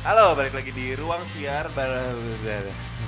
Halo, 0.00 0.32
balik 0.32 0.56
lagi 0.56 0.72
di 0.72 0.96
ruang 0.96 1.20
siar 1.28 1.68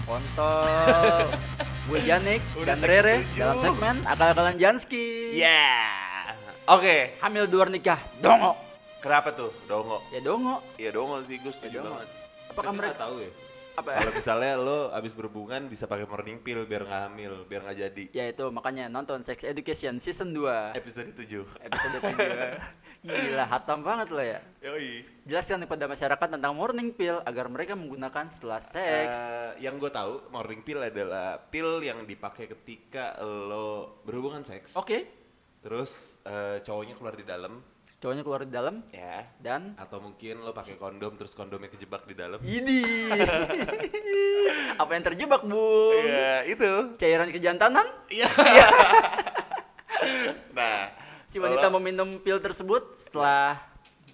Kontol. 0.04 1.24
Gue 1.88 2.00
Janik 2.04 2.44
Udah 2.52 2.76
dan 2.76 2.84
Rere 2.84 3.24
dalam 3.32 3.56
segmen 3.56 3.96
akal-akalan 4.04 4.60
Janski. 4.60 5.32
Yeah. 5.32 6.36
Oke, 6.68 7.16
Hamil 7.24 7.48
di 7.48 7.54
luar 7.56 7.72
nikah, 7.72 7.96
dongo. 8.20 8.54
kenapa 9.00 9.32
tuh? 9.32 9.50
Dongo. 9.64 10.04
Ya 10.12 10.20
dongo. 10.20 10.60
Iya 10.76 10.92
dongo 10.92 11.18
sih, 11.24 11.40
gue 11.40 11.50
setuju 11.50 11.80
dongo. 11.80 11.96
banget. 11.96 12.08
Apakah 12.52 12.70
Tapi 12.70 12.78
mereka- 12.78 13.00
tahu 13.00 13.16
ya? 13.18 13.30
Apa? 13.72 13.88
Kalau 13.96 14.12
misalnya 14.12 14.52
lo 14.60 14.78
abis 14.92 15.12
berhubungan 15.16 15.64
bisa 15.64 15.88
pakai 15.88 16.04
morning 16.04 16.44
pill 16.44 16.68
biar 16.68 16.84
nggak 16.84 17.02
hamil, 17.08 17.32
biar 17.48 17.64
nggak 17.64 17.78
jadi. 17.88 18.04
Ya 18.12 18.24
itu 18.28 18.44
makanya 18.52 18.92
nonton 18.92 19.24
Sex 19.24 19.48
Education 19.48 19.96
season 19.96 20.36
2 20.36 20.76
Episode 20.76 21.16
7. 21.16 21.40
episode 21.40 21.98
7. 22.04 22.60
Gila, 23.02 23.50
hatam 23.50 23.82
banget 23.82 24.08
lo 24.14 24.22
ya. 24.22 24.38
Yoi. 24.62 25.02
Jelaskan 25.26 25.66
kepada 25.66 25.90
masyarakat 25.90 26.28
tentang 26.38 26.54
morning 26.54 26.94
pill 26.94 27.18
agar 27.26 27.50
mereka 27.50 27.74
menggunakan 27.74 28.30
setelah 28.30 28.62
seks. 28.62 29.18
Eh, 29.30 29.66
yang 29.66 29.82
gue 29.82 29.90
tahu 29.90 30.30
morning 30.30 30.62
pill 30.62 30.78
adalah 30.86 31.38
pil 31.50 31.82
yang 31.82 32.06
dipakai 32.06 32.46
ketika 32.46 33.18
lo 33.22 33.98
berhubungan 34.06 34.46
seks. 34.46 34.78
Oke, 34.78 35.22
Terus 35.62 36.18
eh, 36.26 36.58
cowoknya 36.66 36.98
keluar 36.98 37.14
di 37.14 37.22
dalam, 37.22 37.62
cowoknya 38.02 38.22
keluar 38.26 38.42
di 38.42 38.50
dalam 38.50 38.82
ya. 38.90 39.22
dan 39.38 39.78
Atau 39.78 40.02
mungkin 40.02 40.42
lo 40.42 40.50
pakai 40.50 40.74
kondom 40.74 41.14
terus 41.14 41.38
kondomnya 41.38 41.70
kejebak 41.70 42.02
di 42.02 42.18
dalam. 42.18 42.42
ini 42.42 42.82
apa 44.82 44.90
yang 44.90 45.04
terjebak 45.06 45.46
bu? 45.46 45.62
Iya, 46.02 46.50
itu. 46.50 46.98
Cairan 46.98 47.30
kejantanan? 47.30 47.86
Iya. 48.10 48.26
Si 51.32 51.40
wanita 51.40 51.64
kalau 51.64 51.80
meminum 51.80 52.20
pil 52.20 52.36
tersebut 52.36 52.92
setelah 52.92 53.56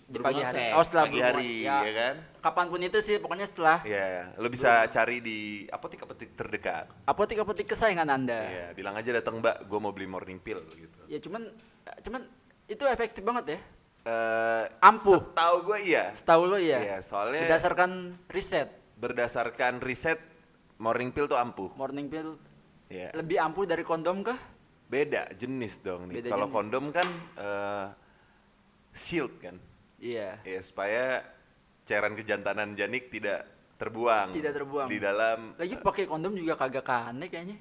di 0.06 0.22
pagi 0.22 0.38
berhubungan 0.38 0.46
hari. 0.46 0.62
seks, 0.62 0.72
Oh, 0.72 0.84
setelah 0.86 1.04
pagi 1.04 1.18
berhubungan. 1.18 1.34
hari, 1.34 1.52
ya. 1.60 1.78
ya 1.82 1.92
kan? 1.92 2.14
Kapan 2.38 2.66
pun 2.70 2.80
itu 2.80 2.98
sih, 3.02 3.14
pokoknya 3.18 3.42
setelah 3.44 3.78
Iya, 3.82 4.06
lo 4.38 4.46
bisa 4.46 4.86
cari 4.86 5.18
di 5.18 5.38
apotek-apotek 5.66 6.30
terdekat. 6.32 6.86
apotek-apotek 7.04 7.66
kesayangan 7.66 8.06
Anda. 8.08 8.38
Iya, 8.40 8.66
bilang 8.72 8.94
aja 8.94 9.10
datang 9.10 9.42
Mbak, 9.42 9.66
gue 9.66 9.78
mau 9.78 9.90
beli 9.90 10.06
morning 10.06 10.38
pill 10.38 10.62
gitu. 10.70 11.02
Ya 11.06 11.18
cuman 11.18 11.50
cuman 11.98 12.22
itu 12.64 12.86
efektif 12.86 13.20
banget 13.20 13.44
ya. 13.50 13.60
Eh, 14.06 14.64
Ampuh. 14.80 15.34
Tahu 15.34 15.56
gue 15.66 15.78
iya. 15.84 16.14
Setahu 16.14 16.46
lo 16.46 16.56
ya. 16.56 16.78
Iya, 16.78 16.96
soalnya 17.02 17.44
Berdasarkan 17.44 17.90
riset, 18.30 18.70
berdasarkan 18.94 19.82
riset 19.82 20.22
morning 20.78 21.10
pill 21.10 21.26
tuh 21.26 21.34
ampuh. 21.34 21.74
morning 21.74 22.06
pill 22.06 22.38
Iya. 22.86 23.10
lebih 23.12 23.36
ampuh 23.36 23.66
dari 23.66 23.82
kondom 23.82 24.22
kah? 24.22 24.38
Beda 24.88 25.28
jenis 25.36 25.84
dong 25.84 26.08
nih. 26.08 26.24
Kalau 26.24 26.48
kondom 26.48 26.88
kan 26.88 27.08
eh, 27.36 27.86
shield 28.96 29.36
kan. 29.38 29.60
Iya. 30.00 30.40
Ya 30.42 30.60
supaya 30.64 31.22
cairan 31.84 32.16
kejantanan 32.16 32.72
janik 32.72 33.12
tidak 33.12 33.44
terbuang. 33.76 34.32
Tidak 34.32 34.52
terbuang. 34.52 34.88
Di 34.88 34.98
dalam 34.98 35.54
Lagi 35.60 35.76
pakai 35.78 36.04
kondom 36.08 36.32
juga 36.34 36.56
kagak 36.56 36.84
kane 36.84 37.28
kayaknya. 37.28 37.56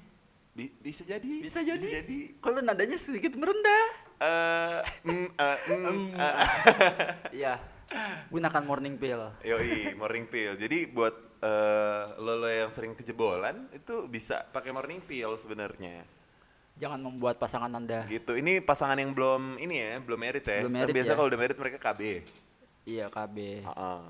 bi- 0.56 0.74
bisa 0.82 1.06
jadi. 1.06 1.32
Bisa 1.38 1.62
jadi. 1.62 1.78
Bisa 1.78 1.96
jadi. 2.02 2.18
Kalau 2.42 2.58
nadanya 2.64 2.98
sedikit 2.98 3.36
merendah. 3.38 3.86
Eh, 4.18 4.80
mm, 5.06 5.28
eh, 5.38 5.58
mm, 5.70 6.08
eh. 6.18 6.34
Iya. 7.44 7.54
Gunakan 8.28 8.62
morning 8.66 8.98
pill. 8.98 9.22
Yoi, 9.46 9.94
morning 9.94 10.26
pill. 10.26 10.58
Jadi 10.58 10.90
buat 10.90 11.14
eh, 11.38 12.02
lo 12.18 12.40
lo 12.40 12.48
yang 12.50 12.72
sering 12.74 12.98
kejebolan 12.98 13.70
itu 13.70 14.10
bisa 14.10 14.42
pakai 14.50 14.74
morning 14.74 14.98
pill 15.04 15.38
sebenarnya. 15.38 16.17
Jangan 16.78 17.00
membuat 17.02 17.42
pasangan 17.42 17.70
Anda. 17.74 18.06
Gitu. 18.06 18.38
Ini 18.38 18.62
pasangan 18.62 18.94
yang 18.94 19.10
belum 19.10 19.58
ini 19.58 19.74
ya, 19.82 19.92
belum 19.98 20.18
merit 20.18 20.46
ya. 20.46 20.62
Belum 20.62 20.70
Kan 20.70 20.78
married 20.78 20.94
biasa 20.94 21.10
ya. 21.10 21.16
kalau 21.18 21.28
udah 21.28 21.40
merit 21.40 21.56
mereka 21.58 21.78
KB. 21.82 22.00
Iya, 22.86 23.06
KB. 23.10 23.36
Heeh. 23.66 24.00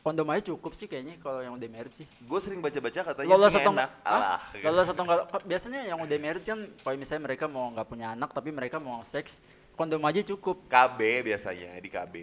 Kondom 0.00 0.32
aja 0.32 0.40
cukup 0.48 0.72
sih 0.72 0.88
kayaknya 0.88 1.20
kalau 1.20 1.44
yang 1.44 1.60
udah 1.60 1.68
married 1.68 1.92
sih. 1.92 2.08
Gue 2.24 2.40
sering 2.40 2.64
baca-baca 2.64 3.12
katanya 3.12 3.28
lolos 3.28 3.52
sih 3.52 3.60
enak. 3.60 3.90
Alah. 4.00 4.40
gitu. 4.56 4.64
lolos 4.64 4.88
atau 4.88 5.02
enggak 5.04 5.20
biasanya 5.44 5.80
yang 5.84 6.00
udah 6.00 6.16
married 6.16 6.44
kan 6.44 6.56
kalau 6.56 6.96
misalnya 6.96 7.22
mereka 7.28 7.44
mau 7.52 7.68
nggak 7.68 7.84
punya 7.84 8.16
anak 8.16 8.32
tapi 8.32 8.48
mereka 8.48 8.80
mau 8.80 9.04
seks 9.04 9.44
kondom 9.76 10.00
aja 10.08 10.24
cukup 10.24 10.64
KB 10.72 11.20
biasanya 11.20 11.76
di 11.76 11.92
KB. 11.92 12.14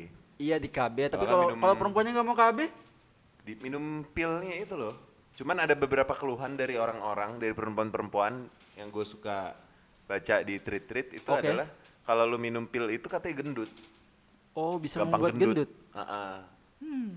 iya 0.41 0.57
di 0.57 0.69
KB 0.73 1.13
tapi 1.13 1.25
Kalau 1.25 1.53
kalau 1.53 1.75
perempuannya 1.77 2.17
nggak 2.17 2.27
mau 2.29 2.37
KB 2.37 2.59
Di 3.45 3.53
minum 3.61 4.01
pilnya 4.09 4.57
itu 4.57 4.73
loh. 4.73 4.93
Cuman 5.37 5.61
ada 5.61 5.77
beberapa 5.77 6.17
keluhan 6.17 6.57
dari 6.57 6.81
orang-orang, 6.81 7.37
dari 7.37 7.53
perempuan-perempuan 7.53 8.49
yang 8.73 8.89
gue 8.89 9.05
suka 9.05 9.53
baca 10.07 10.35
di 10.39 10.55
tweet-tweet 10.57 11.07
itu 11.13 11.27
Oke. 11.27 11.43
adalah 11.43 11.67
kalau 12.01 12.23
lu 12.23 12.37
minum 12.37 12.63
pil 12.63 12.87
itu 12.87 13.05
katanya 13.05 13.43
gendut. 13.43 13.67
oh 14.53 14.79
bisa 14.79 15.03
gampang 15.03 15.21
membuat 15.21 15.33
gendut, 15.35 15.69
Hmm. 15.87 15.99
Heeh. 15.99 16.37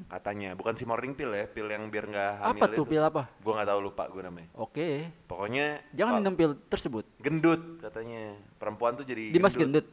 Katanya, 0.09 0.57
bukan 0.57 0.73
si 0.73 0.83
morning 0.83 1.13
pill 1.13 1.31
ya, 1.31 1.45
pil 1.45 1.69
yang 1.69 1.87
biar 1.87 2.09
nggak 2.09 2.33
hamil 2.35 2.49
apa 2.51 2.65
tuh 2.67 2.77
itu. 2.81 2.85
pil 2.87 3.03
apa 3.03 3.23
Gua 3.39 3.53
nggak 3.55 3.69
tahu 3.69 3.81
lupa 3.83 4.03
gue 4.07 4.23
namanya. 4.23 4.49
oke 4.55 4.89
Pokoknya 5.25 5.85
jangan 5.91 6.13
minum 6.17 6.33
pil 6.33 6.51
tersebut 6.67 7.05
gendut 7.17 7.61
katanya. 7.79 8.41
Perempuan 8.57 8.93
tuh 8.95 9.05
jadi 9.05 9.31
Dimas 9.31 9.53
gendut 9.55 9.85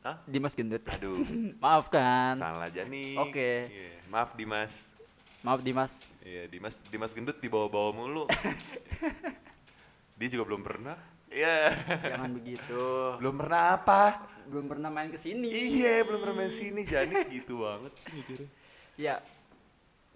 Hah? 0.00 0.16
Dimas 0.24 0.56
gendut 0.56 0.80
Aduh, 0.88 1.20
maafkan 1.62 2.34
salah 2.34 2.68
Jani. 2.68 3.20
Oke. 3.20 3.68
Iya, 3.68 3.92
Maaf 4.08 4.32
Dimas. 4.32 4.96
maaf 5.40 5.60
Dimas 5.60 6.08
Iya, 6.20 6.48
Dimas 6.48 6.80
Dimas 6.82 7.12
gendut 7.12 7.36
dibawa-bawa 7.38 7.92
mulu. 7.94 8.24
Dia 10.18 10.28
juga 10.28 10.44
belum 10.46 10.60
pernah. 10.60 10.96
Iya. 11.30 11.70
jangan 12.04 12.30
begitu 12.32 12.82
belum 13.16 13.34
pernah 13.36 13.62
apa? 13.72 14.02
belum 14.44 14.66
pernah 14.66 14.90
main 14.90 15.06
ke 15.06 15.16
sini 15.16 15.46
Iya, 15.46 16.02
belum 16.02 16.18
pernah 16.20 16.36
main 16.36 16.50
sini. 16.50 16.82
Jani 16.82 17.14
gitu 17.30 17.62
banget 17.62 17.92
sih 17.94 18.10
mikirnya. 18.12 18.48
ya 18.96 19.14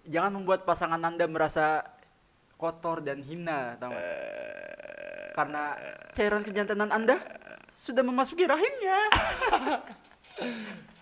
jangan 0.03 0.31
membuat 0.33 0.61
pasangan 0.61 0.99
anda 0.99 1.23
merasa 1.25 1.87
kotor 2.53 2.99
dan 2.99 3.19
hina 3.19 3.73
tau 3.75 3.89
nggak? 3.89 4.05
karena 5.33 5.63
cairan 6.11 6.39
kejantanan 6.41 6.89
anda 6.89 7.15
sudah 7.69 8.01
memasuki 8.01 8.43
rahimnya 8.43 8.99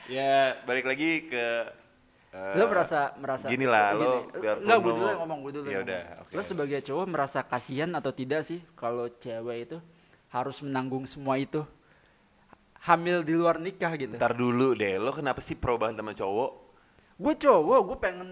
Ya, 0.06 0.60
balik 0.62 0.84
lagi 0.84 1.26
ke 1.26 1.46
eh, 2.30 2.54
lo 2.54 2.68
merasa 2.68 3.16
merasa 3.16 3.48
gini 3.48 3.64
lah, 3.64 3.96
lo 3.96 4.28
biar 4.32 4.60
Nggak, 4.60 4.78
gue 4.78 4.92
lo- 4.92 4.98
dulu 5.00 5.12
ngomong 5.18 5.40
gue 5.42 5.52
dulu 5.54 5.68
Ya 5.70 5.80
udah, 5.80 6.02
oke. 6.22 6.34
lo 6.34 6.42
sebagai 6.44 6.80
cowok 6.82 7.06
merasa 7.08 7.40
kasihan 7.42 7.90
atau 7.94 8.12
tidak 8.12 8.44
sih 8.44 8.60
kalau 8.74 9.08
cewek 9.10 9.58
itu 9.64 9.78
harus 10.34 10.66
menanggung 10.66 11.06
semua 11.06 11.38
itu 11.38 11.62
hamil 12.84 13.22
di 13.22 13.38
luar 13.38 13.62
nikah 13.62 13.94
gitu 13.96 14.18
Ntar 14.18 14.34
dulu 14.34 14.74
deh, 14.74 14.98
lo 14.98 15.14
kenapa 15.14 15.40
sih 15.40 15.56
pro 15.56 15.78
banget 15.78 16.02
sama 16.02 16.12
cowok? 16.18 16.52
gue 17.14 17.34
cowok 17.38 17.80
gue 17.88 17.98
pengen 18.02 18.30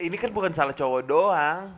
Ini 0.00 0.16
kan 0.16 0.32
bukan 0.32 0.48
salah 0.56 0.72
cowok 0.72 1.04
doang. 1.04 1.76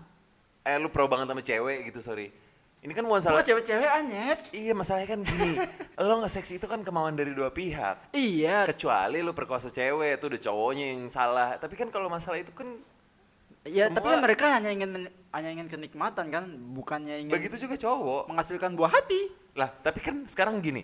Eh, 0.63 0.79
lu 0.79 0.87
pro 0.95 1.11
banget 1.11 1.27
sama 1.27 1.43
cewek 1.43 1.91
gitu, 1.91 1.99
sorry. 1.99 2.31
Ini 2.79 2.95
kan 2.95 3.03
bukan 3.03 3.19
salah 3.19 3.43
gue 3.43 3.51
cewek-cewek 3.51 3.91
anyet 3.91 4.41
Iya 4.55 4.75
masalahnya 4.79 5.11
kan 5.11 5.21
gini, 5.27 5.59
lo 6.07 6.23
nge-seks 6.23 6.55
itu 6.55 6.67
kan 6.71 6.87
kemauan 6.87 7.19
dari 7.19 7.35
dua 7.35 7.51
pihak. 7.51 8.15
iya 8.15 8.63
Kecuali 8.63 9.23
lu 9.27 9.35
perkosa 9.35 9.75
cewek, 9.75 10.23
itu 10.23 10.25
udah 10.31 10.41
cowoknya 10.47 10.87
yang 10.95 11.11
salah. 11.11 11.59
Tapi 11.59 11.75
kan 11.75 11.91
kalau 11.91 12.07
masalah 12.07 12.39
itu 12.39 12.55
kan 12.55 12.79
ya 13.65 13.87
tapi 13.87 13.99
semua- 14.01 14.11
kan 14.11 14.21
mereka 14.21 14.45
hanya 14.53 14.71
ingin 14.71 14.91
hanya 15.31 15.51
ingin 15.51 15.67
kenikmatan 15.67 16.27
kan 16.29 16.45
bukannya 16.73 17.23
ingin 17.23 17.33
begitu 17.33 17.57
juga 17.61 17.77
cowok. 17.77 18.29
menghasilkan 18.29 18.73
buah 18.73 18.91
hati 18.91 19.23
Lah, 19.53 19.69
tapi 19.71 20.01
kan 20.01 20.25
sekarang 20.25 20.59
gini. 20.59 20.81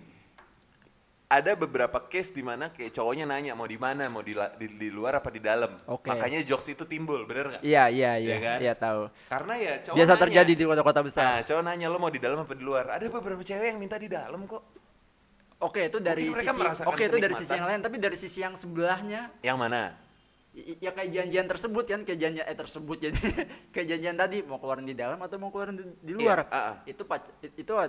Ada 1.25 1.53
beberapa 1.53 2.01
case 2.03 2.29
di 2.31 2.41
mana 2.41 2.69
kayak 2.69 2.89
cowoknya 2.91 3.21
nanya 3.23 3.53
mau 3.53 3.65
di 3.65 3.77
mana, 3.77 4.05
mau 4.07 4.21
di, 4.21 4.33
di, 4.33 4.65
di 4.71 4.89
luar 4.89 5.17
apa 5.17 5.29
di 5.29 5.37
dalam. 5.37 5.77
Oke. 5.85 6.05
Makanya 6.07 6.41
jokes 6.41 6.69
itu 6.69 6.81
timbul, 6.83 7.21
bener 7.23 7.49
nggak? 7.49 7.61
iya 7.61 7.85
iya 7.85 8.13
Iya 8.13 8.17
iya 8.17 8.37
kan? 8.39 8.57
iya 8.59 8.73
tahu 8.75 9.01
Karena 9.25 9.53
ya 9.55 9.73
cowok 9.79 9.95
biasa 9.95 10.09
nanya. 10.11 10.21
terjadi 10.23 10.51
di 10.51 10.63
kota-kota 10.63 10.99
besar 11.01 11.25
Nah, 11.27 11.41
cowok 11.43 11.63
nanya 11.63 11.85
lo 11.85 11.97
mau 11.97 12.09
di 12.09 12.17
dalam 12.17 12.37
apa 12.39 12.53
di 12.53 12.61
luar. 12.61 12.85
Ada 12.91 13.05
beberapa 13.11 13.41
cewek 13.41 13.67
yang 13.67 13.77
minta 13.77 13.95
di 13.95 14.05
dalam 14.05 14.41
kok. 14.43 14.63
Oke 15.59 15.81
itu 15.85 15.97
dari 15.99 16.23
Mungkin 16.25 16.45
sisi 16.45 16.61
oke 16.83 17.03
itu 17.03 17.17
dari 17.19 17.35
sisi 17.35 17.51
yang 17.51 17.67
lain 17.67 17.81
tapi 17.81 17.97
dari 17.97 18.15
sisi 18.15 18.39
yang 18.39 18.53
sebelahnya 18.55 19.21
Yang 19.41 19.57
mana? 19.59 19.81
Ya 20.53 20.91
kayak 20.91 21.13
janjian 21.13 21.45
tersebut 21.45 21.85
kan 21.85 22.01
kayak 22.01 22.19
janjian 22.19 22.45
eh 22.45 22.57
tersebut 22.57 22.97
jadi 23.05 23.21
kayak 23.69 23.87
janjian 23.95 24.17
tadi 24.17 24.41
mau 24.41 24.57
keluarin 24.57 24.83
di 24.83 24.97
dalam 24.97 25.21
atau 25.21 25.37
mau 25.37 25.53
keluarin 25.53 25.77
di, 25.77 25.85
di 26.01 26.13
luar 26.17 26.49
Iya, 26.49 26.51
ah, 26.51 26.65
ah. 26.65 26.75
itu 26.89 27.03
pac- 27.05 27.33
itu 27.39 27.73
uh, 27.73 27.87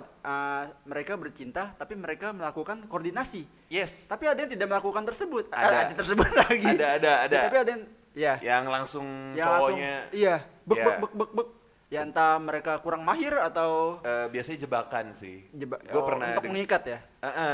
mereka 0.85 1.17
bercinta 1.17 1.73
tapi 1.73 1.97
mereka 1.97 2.29
melakukan 2.31 2.85
koordinasi 2.85 3.49
Yes. 3.67 4.05
tapi 4.05 4.29
ada 4.29 4.45
yang 4.45 4.51
tidak 4.51 4.67
melakukan 4.69 5.03
tersebut 5.07 5.49
Ada. 5.49 5.65
Ah, 5.65 5.81
ada 5.89 5.93
tersebut 5.97 6.29
lagi 6.45 6.69
Ada, 6.77 6.87
ada, 7.01 7.11
ada. 7.25 7.35
Ya, 7.35 7.43
tapi 7.49 7.57
ada 7.57 7.69
yang 7.71 7.83
ya 8.11 8.33
Yang 8.39 8.63
langsung 8.69 9.07
yang 9.33 9.47
langsung 9.49 9.77
cowoknya 9.79 9.93
iya 10.13 10.35
bek 10.61 10.77
Ya. 10.77 10.85
bek 10.85 10.95
bek 11.01 11.13
bek 11.17 11.31
bek 11.33 11.47
ya 11.91 11.99
entah 12.07 12.39
mereka 12.39 12.79
kurang 12.79 13.03
mahir 13.03 13.35
atau 13.35 13.99
eh, 13.99 14.31
biasanya 14.31 14.63
jebakan 14.63 15.11
sih. 15.11 15.43
jebak 15.51 15.83
Gue 15.83 15.99
oh, 15.99 16.07
pernah 16.07 16.31
untuk 16.31 16.47
mengikat 16.47 16.81
ya 16.87 16.99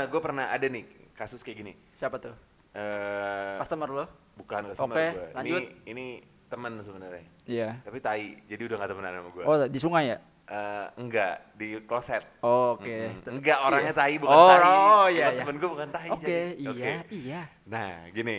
gue 0.06 0.20
pernah 0.22 0.46
ada 0.52 0.66
nih 0.68 0.84
kasus 1.16 1.42
kayak 1.42 1.58
gini. 1.58 1.72
siapa 1.90 2.22
tuh 2.22 2.34
Eh 2.78 3.56
customer 3.58 3.88
lo 3.90 4.04
bukan 4.34 4.62
customer 4.68 4.94
Oke, 4.94 5.06
gue. 5.10 5.26
lanjut. 5.34 5.58
Ini 5.58 5.66
ini 5.88 6.06
teman 6.46 6.72
sebenarnya. 6.78 7.24
iya 7.44 7.70
Tapi 7.82 7.98
tai, 7.98 8.38
jadi 8.46 8.62
udah 8.64 8.76
gak 8.78 8.90
temenan 8.90 9.12
sama 9.14 9.30
gue. 9.30 9.44
oh 9.44 9.56
di 9.66 9.78
sungai 9.78 10.06
ya 10.08 10.18
Eh, 10.48 10.86
enggak 10.96 11.52
di 11.52 11.76
kloset. 11.82 12.24
oh, 12.40 12.72
oke 12.72 12.88
Mm-mm. 12.88 13.36
Enggak 13.36 13.58
orangnya 13.60 13.92
tai 13.92 14.16
bukan 14.16 14.32
Oh, 14.32 14.48
tai. 14.48 14.64
oh, 14.64 14.64
iya, 14.64 14.72
Kalau 15.04 15.12
iya. 15.28 15.40
Temen 15.44 15.56
gue 15.58 15.68
bukan 15.68 15.88
tai. 15.90 16.08
oke 16.08 16.24
jadi. 16.24 16.56
iya 16.56 16.70
Oke. 16.70 16.92
iya 17.12 17.40
Nah 17.66 17.90
gini, 18.08 18.38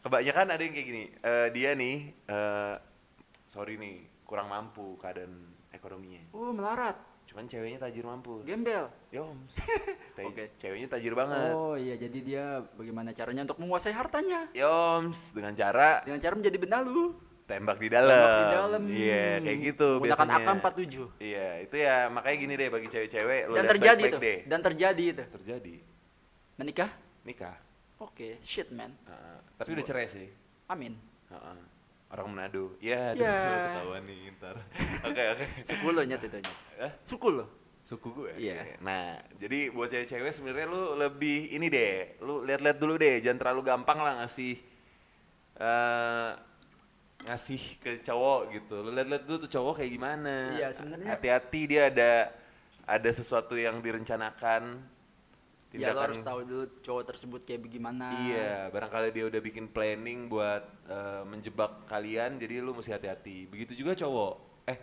kebanyakan 0.00 0.46
ada 0.48 0.62
yang 0.62 0.72
kayak 0.72 0.86
gini. 0.86 1.04
Eh, 1.12 1.48
dia 1.52 1.70
nih 1.74 1.96
eh, 2.24 2.74
sorry 3.44 3.76
nih 3.76 3.96
kurang 4.24 4.48
mampu 4.48 4.96
keadaan 4.96 5.34
ekonominya. 5.68 6.24
Oh, 6.32 6.48
melarat. 6.50 6.96
Cuman 7.32 7.48
ceweknya 7.48 7.80
tajir 7.80 8.04
mampus. 8.04 8.44
Gembel. 8.44 8.92
Yoms. 9.08 9.52
Ta- 10.14 10.22
Oke. 10.22 10.52
Ceweknya 10.54 10.84
tajir 10.86 11.12
banget. 11.12 11.50
Oh 11.50 11.74
iya, 11.74 11.96
jadi 11.96 12.18
dia 12.20 12.44
bagaimana 12.70 13.10
caranya 13.10 13.42
untuk 13.42 13.56
menguasai 13.56 13.90
hartanya? 13.90 14.52
Yoms 14.52 15.32
dengan 15.32 15.52
cara 15.52 16.00
Dengan 16.02 16.20
cara 16.20 16.34
menjadi 16.36 16.58
benalu. 16.58 17.16
tembak 17.42 17.76
di 17.76 17.88
dalam. 17.88 18.12
Tembak 18.12 18.36
di 18.38 18.46
dalam. 18.50 18.82
Iya, 18.86 19.26
kayak 19.40 19.58
gitu 19.62 19.88
Menggunakan 19.98 20.26
biasanya. 20.28 20.52
AK-47. 20.54 20.94
Iya, 21.18 21.48
itu 21.60 21.76
ya 21.78 21.96
makanya 22.08 22.36
gini 22.38 22.52
deh 22.54 22.68
bagi 22.70 22.88
cewek-cewek 22.88 23.40
Dan 23.50 23.64
terjadi 23.66 24.02
itu. 24.06 24.18
deh. 24.18 24.38
Dan 24.46 24.60
terjadi 24.62 25.04
itu. 25.10 25.24
Terjadi. 25.32 25.74
Menikah? 26.54 26.90
Nikah. 27.22 27.56
Oke, 27.98 28.36
shit 28.40 28.68
man. 28.68 28.92
Heeh. 29.02 29.36
tapi 29.54 29.68
udah 29.72 29.84
cerai 29.84 30.06
sih. 30.06 30.26
Amin. 30.66 30.96
Heeh. 31.28 31.56
Orang 32.12 32.28
Manado. 32.28 32.76
Ya, 32.76 33.16
Ya. 33.16 33.32
aduh, 33.32 33.56
ketahuan 33.66 34.02
nih 34.04 34.18
ntar. 34.36 34.56
Oke, 35.08 35.22
oke. 35.32 35.44
Suku 35.64 35.86
lo 35.88 36.00
nyet 36.04 36.20
itu 36.20 36.38
nyet. 36.38 36.58
Hah? 36.78 36.92
Suku 37.02 37.28
lo. 37.32 37.46
Suku 37.82 38.08
gue. 38.12 38.32
Iya. 38.38 38.78
Nah, 38.78 39.16
jadi 39.34 39.72
buat 39.72 39.88
cewek-cewek 39.88 40.30
sebenarnya 40.30 40.68
lu 40.68 40.94
lebih 40.94 41.50
ini 41.50 41.66
deh, 41.66 42.14
lu 42.20 42.44
lihat-lihat 42.44 42.78
dulu 42.78 42.94
deh, 42.94 43.18
jangan 43.18 43.38
terlalu 43.40 43.60
gampang 43.66 43.98
lah 43.98 44.22
ngasih 44.22 44.54
eh 45.58 46.30
ngasih 47.22 47.62
ke 47.78 47.90
cowok 48.02 48.40
gitu. 48.52 48.76
Lu 48.82 48.90
lihat-lihat 48.92 49.24
dulu 49.24 49.36
tuh 49.40 49.50
cowok 49.50 49.82
kayak 49.82 49.90
gimana. 49.90 50.34
Iya, 50.52 50.68
sebenarnya- 50.70 51.10
hati-hati 51.10 51.60
dia 51.66 51.82
ada 51.88 52.12
ada 52.84 53.10
sesuatu 53.10 53.56
yang 53.56 53.78
direncanakan. 53.78 54.78
Ya 55.72 55.96
lo 55.96 56.04
harus 56.04 56.20
tahu 56.20 56.44
dulu 56.44 56.64
cowok 56.84 57.04
tersebut 57.08 57.40
kayak 57.42 57.64
bagaimana. 57.64 58.12
Iya, 58.20 58.68
barangkali 58.68 59.08
dia 59.08 59.24
udah 59.24 59.40
bikin 59.40 59.66
planning 59.68 60.28
buat 60.28 60.60
eh, 60.84 61.22
menjebak 61.24 61.88
kalian, 61.88 62.36
jadi 62.36 62.60
lu 62.60 62.76
mesti 62.76 62.92
hati-hati. 62.92 63.48
Begitu 63.48 63.72
juga 63.80 63.96
cowok. 63.96 64.34
Eh, 64.68 64.78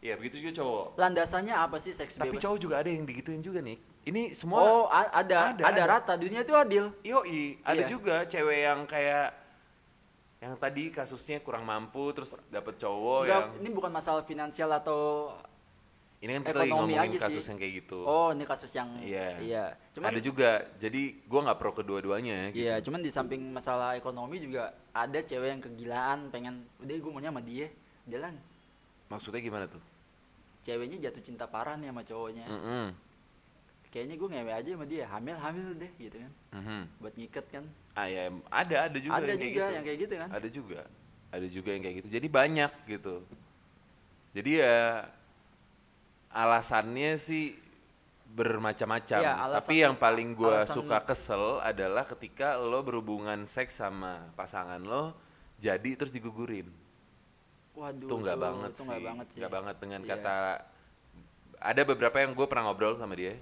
iya 0.00 0.14
begitu 0.14 0.38
juga 0.38 0.62
cowok. 0.62 0.86
Landasannya 0.94 1.50
apa 1.50 1.76
sih 1.76 1.90
seks 1.90 2.14
Tapi 2.14 2.38
bebas? 2.38 2.42
cowok 2.46 2.58
juga 2.58 2.74
ada 2.78 2.88
yang 2.88 3.02
digituin 3.02 3.42
juga 3.42 3.58
nih. 3.58 3.74
Ini 4.00 4.32
semua 4.32 4.58
Oh, 4.62 4.84
ada, 4.86 5.10
Ada, 5.12 5.38
ada, 5.50 5.62
ada. 5.66 5.82
rata. 5.84 6.12
Dunia 6.14 6.40
itu 6.40 6.54
adil. 6.54 6.94
Yoi, 7.02 7.58
ada 7.60 7.82
Iya. 7.82 7.90
juga 7.90 8.22
cewek 8.24 8.58
yang 8.64 8.80
kayak 8.86 9.28
yang 10.40 10.56
tadi 10.56 10.88
kasusnya 10.88 11.44
kurang 11.44 11.68
mampu 11.68 12.16
terus 12.16 12.40
dapet 12.48 12.80
cowok 12.80 13.28
Enggak, 13.28 13.34
yang 13.36 13.46
ini 13.60 13.68
bukan 13.68 13.92
masalah 13.92 14.24
finansial 14.24 14.72
atau 14.72 15.36
ini 16.20 16.30
kan 16.30 16.42
kita 16.44 16.58
lagi 16.58 16.68
ekonomi 16.68 16.92
ngomongin 16.92 17.10
aja 17.10 17.18
kasus 17.22 17.40
sih. 17.40 17.48
yang 17.48 17.58
kayak 17.58 17.72
gitu. 17.80 17.98
Oh, 18.02 18.28
ini 18.28 18.44
kasus 18.44 18.70
yang 18.70 18.88
Iya. 19.00 19.28
Iya. 19.40 19.64
Cuman 19.90 20.08
ada 20.10 20.20
juga. 20.20 20.50
Jadi 20.76 21.00
gua 21.24 21.40
nggak 21.42 21.58
pro 21.58 21.72
kedua-duanya 21.72 22.38
gitu. 22.50 22.60
Iya, 22.60 22.74
cuman 22.80 23.00
di 23.00 23.08
samping 23.08 23.40
masalah 23.48 23.96
ekonomi 23.96 24.36
juga 24.36 24.62
ada 24.90 25.16
cewek 25.18 25.48
yang 25.50 25.62
kegilaan 25.62 26.28
pengen 26.28 26.60
udah 26.76 26.92
gue 26.92 27.10
maunya 27.10 27.28
sama 27.28 27.40
dia 27.40 27.66
jalan 28.04 28.34
Maksudnya 29.08 29.40
gimana 29.40 29.66
tuh? 29.66 29.80
ceweknya 30.60 31.00
jatuh 31.00 31.24
cinta 31.24 31.48
parah 31.48 31.72
nih 31.74 31.88
sama 31.88 32.04
cowoknya 32.04 32.44
Mm-mm. 32.44 32.92
kayaknya 33.88 34.14
gue 34.14 34.28
ngewe 34.28 34.52
aja 34.52 34.70
sama 34.70 34.84
dia 34.84 35.04
hamil 35.08 35.34
hamil 35.34 35.68
deh 35.74 35.88
gitu 35.96 36.16
kan 36.20 36.32
Mhm. 36.52 36.80
buat 37.00 37.14
ngiket 37.16 37.46
kan 37.48 37.64
Ah 37.90 38.04
ya, 38.04 38.28
ada 38.46 38.76
ada 38.86 38.98
juga 39.00 39.16
ada 39.16 39.24
yang 39.24 39.34
kayak 39.34 39.48
juga 39.48 39.56
gitu. 39.64 39.74
yang 39.74 39.84
kayak 39.88 39.98
gitu 39.98 40.14
kan 40.14 40.28
Ada 40.30 40.48
juga. 40.52 40.80
Ada 41.32 41.46
juga 41.48 41.68
yang 41.72 41.82
kayak 41.82 41.96
gitu. 41.96 42.08
Jadi 42.12 42.26
banyak 42.28 42.72
gitu. 42.86 43.14
Jadi 44.30 44.50
ya 44.60 44.76
alasannya 46.30 47.14
sih 47.16 47.58
bermacam-macam. 48.26 49.18
Alasan- 49.18 49.58
Tapi 49.60 49.74
yang 49.76 49.94
paling 49.94 50.32
alasan- 50.32 50.76
suka 50.76 51.02
kesel 51.02 51.58
adalah 51.60 52.06
ketika 52.06 52.54
lo 52.54 52.80
berhubungan 52.80 53.42
seks 53.42 53.76
sama 53.76 54.30
pasangan 54.32 54.78
lo 54.80 55.14
jadi 55.56 55.90
terus 55.94 56.10
digugurin. 56.10 56.70
waduh 57.70 58.02
Itu 58.02 58.14
nggak 58.18 58.36
banget 58.36 58.70
itu 58.70 58.76
sih. 58.76 58.86
nggak 58.86 59.02
banget 59.02 59.26
sih 59.26 59.38
Nggak 59.40 59.52
banget 59.52 59.76
dengan 59.78 60.00
Iya. 60.00 60.10
kata 60.12 60.36
ada 61.60 61.82
beberapa 61.82 62.16
yang 62.18 62.32
gue 62.32 62.44
pernah 62.44 62.64
ngobrol 62.66 62.94
sama 62.94 63.14
dia. 63.14 63.34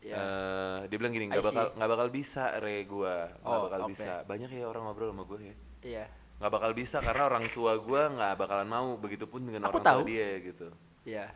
Iya. 0.00 0.14
Eh, 0.14 0.78
dia 0.86 0.96
bilang 0.96 1.12
gini 1.12 1.26
nggak 1.26 1.40
bakal 1.42 1.66
nggak 1.74 1.90
bakal 1.90 2.08
bisa 2.10 2.44
re 2.58 2.84
gua 2.84 3.28
nggak 3.34 3.44
Oh, 3.50 3.62
bakal 3.66 3.80
oke. 3.82 3.90
bisa 3.90 4.12
banyak 4.22 4.48
ya 4.48 4.64
orang 4.64 4.82
ngobrol 4.84 5.10
sama 5.10 5.24
gue 5.24 5.38
ya 5.42 5.54
iya 5.82 6.04
nggak 6.36 6.52
bakal 6.52 6.70
bisa 6.72 6.96
karena 6.98 7.22
orang 7.24 7.44
tua 7.48 7.72
gue 7.74 8.02
nggak 8.10 8.32
bakalan 8.36 8.68
mau 8.68 8.88
begitupun 8.94 9.40
dengan 9.42 9.62
Aku 9.64 9.80
orang 9.80 9.96
tua 9.96 10.04
dia 10.04 10.28
gitu 10.40 10.68
iya 11.04 11.26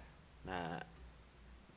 nah 0.48 0.80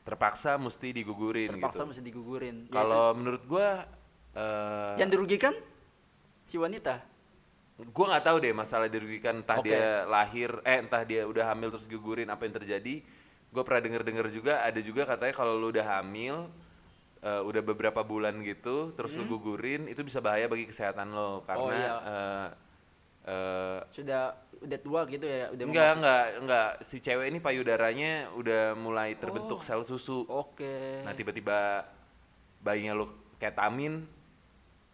terpaksa 0.02 0.56
mesti 0.56 0.90
digugurin 0.90 1.52
terpaksa 1.52 1.84
gitu 1.84 1.88
mesti 1.92 2.02
digugurin 2.02 2.56
Ya, 2.66 2.74
kalau 2.74 3.12
menurut 3.12 3.44
gue 3.44 3.68
eh 4.32 4.40
itu- 4.88 4.98
yang 4.98 5.10
dirugikan 5.10 5.54
si 6.42 6.56
wanita 6.56 7.04
gue 7.78 8.06
nggak 8.06 8.24
tahu 8.24 8.36
deh 8.38 8.50
masalah 8.52 8.86
dirugikan 8.86 9.42
entah 9.42 9.58
Oke. 9.58 9.68
dia 9.68 10.02
lahir 10.06 10.50
eh 10.62 10.78
entah 10.78 11.02
dia 11.02 11.22
udah 11.22 11.44
hamil 11.46 11.68
terus 11.68 11.84
digugurin 11.84 12.26
apa 12.26 12.42
yang 12.42 12.54
terjadi 12.54 12.94
gue 13.52 13.62
pernah 13.62 13.80
denger 13.80 14.02
dengar 14.02 14.26
juga 14.26 14.62
ada 14.62 14.80
juga 14.80 15.04
katanya 15.04 15.34
kalau 15.34 15.54
lu 15.54 15.68
udah 15.68 15.86
hamil 15.98 16.48
eh, 17.20 17.42
udah 17.42 17.62
beberapa 17.62 18.00
bulan 18.02 18.40
gitu 18.40 18.90
terus 18.92 19.12
lu 19.14 19.28
gugurin 19.28 19.86
itu 19.86 20.00
bisa 20.00 20.18
bahaya 20.18 20.46
bagi 20.46 20.64
kesehatan 20.64 21.10
lo 21.10 21.44
karena 21.44 21.62
Hmm? 21.62 21.76
iya. 21.76 21.92
eh, 22.02 22.48
eh, 23.24 23.78
sudah 23.88 24.22
udah 24.58 24.78
tua 24.78 25.00
gitu 25.06 25.22
ya 25.22 25.50
udah 25.50 25.64
enggak 25.64 25.82
memasuki- 25.84 25.98
enggak 25.98 26.24
enggak 26.38 26.68
si 26.80 26.96
cewek 26.98 27.26
ini 27.26 27.38
payudaranya 27.38 28.12
udah 28.32 28.62
mulai 28.74 29.14
terbentuk 29.14 29.58
Oh. 29.58 29.64
sel 29.64 29.82
susu 29.82 30.22
oke 30.24 31.02
nah 31.02 31.10
tiba-tiba 31.10 31.82
bayinya 32.58 32.94
lu 32.94 33.10
ketamin 33.36 34.06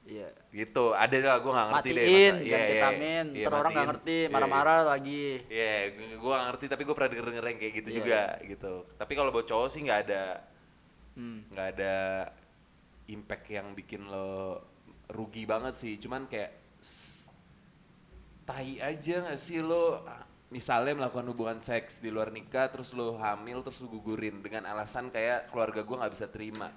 iya 0.05 0.33
gitu 0.49 0.97
ada 0.97 1.13
lah 1.13 1.37
gue 1.37 1.53
nggak 1.53 1.69
ngerti 1.71 1.89
deh 1.91 2.01
matiin 2.01 2.33
dan 2.33 2.41
iya, 2.41 2.57
iya, 2.57 2.69
ketamin 2.71 3.27
iya, 3.29 3.45
ntar 3.45 3.53
orang 3.55 3.61
nggak 3.69 3.77
matiin. 3.77 3.91
ngerti 3.93 4.17
Iya, 4.19 4.33
marah-marah 4.33 4.79
lagi 4.89 5.25
Iya, 5.47 5.73
gue 6.17 6.31
gak 6.31 6.45
ngerti 6.49 6.65
tapi 6.67 6.83
gue 6.83 6.95
pernah 6.97 7.11
denger 7.13 7.27
denger 7.29 7.45
kayak 7.55 7.75
gitu 7.77 7.89
Iya, 7.89 7.97
juga 8.01 8.21
gitu. 8.43 8.75
Tapi 8.97 9.13
kalau 9.13 9.29
buat 9.29 9.45
cowok 9.45 9.69
sih 9.69 9.81
nggak 9.85 10.01
ada 10.09 10.23
hmm. 11.13 11.39
nggak 11.53 11.69
ada 11.77 11.95
impact 13.07 13.45
yang 13.49 13.67
bikin 13.73 14.01
lo 14.05 14.65
rugi 15.09 15.45
banget 15.45 15.77
sih. 15.77 16.01
Cuman 16.01 16.25
kayak 16.25 16.57
tai 18.49 18.81
aja 18.81 19.29
gak 19.29 19.37
sih 19.37 19.61
lo 19.61 20.01
ah, 20.09 20.25
misalnya 20.49 20.97
melakukan 20.97 21.29
hubungan 21.29 21.61
seks 21.61 22.01
di 22.01 22.09
luar 22.09 22.33
nikah 22.33 22.73
terus 22.73 22.97
lo 22.97 23.21
hamil 23.21 23.61
terus 23.61 23.85
lo 23.85 23.93
gugurin 23.93 24.41
dengan 24.41 24.65
alasan 24.65 25.13
kayak 25.13 25.53
keluarga 25.53 25.85
gue 25.85 25.97
nggak 26.01 26.13
bisa 26.17 26.27
terima. 26.33 26.73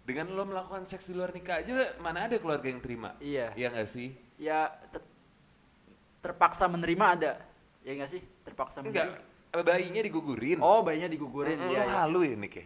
Dengan 0.00 0.32
lo 0.32 0.48
melakukan 0.48 0.88
seks 0.88 1.04
di 1.04 1.14
luar 1.14 1.30
nikah 1.30 1.60
aja 1.60 2.00
mana 2.00 2.24
ada 2.24 2.40
keluarga 2.40 2.64
yang 2.66 2.80
terima? 2.80 3.12
Iya. 3.20 3.52
Iya 3.52 3.68
gak 3.70 3.88
sih? 3.88 4.08
ya 4.40 4.72
ter- 4.88 5.04
terpaksa 6.24 6.64
menerima 6.64 7.04
ada 7.12 7.32
ya 7.84 7.92
nggak 7.92 8.08
sih 8.08 8.24
terpaksa 8.40 8.80
Enggak, 8.80 9.20
menerima 9.52 9.60
bayinya 9.68 10.00
digugurin. 10.00 10.58
oh 10.64 10.80
bayinya 10.80 11.12
digugurin 11.12 11.60
Mm, 11.60 11.68
ya, 11.68 11.76
lo 11.76 11.84
ya. 11.84 11.92
halu 12.00 12.20
Nick 12.40 12.54
ya? 12.56 12.64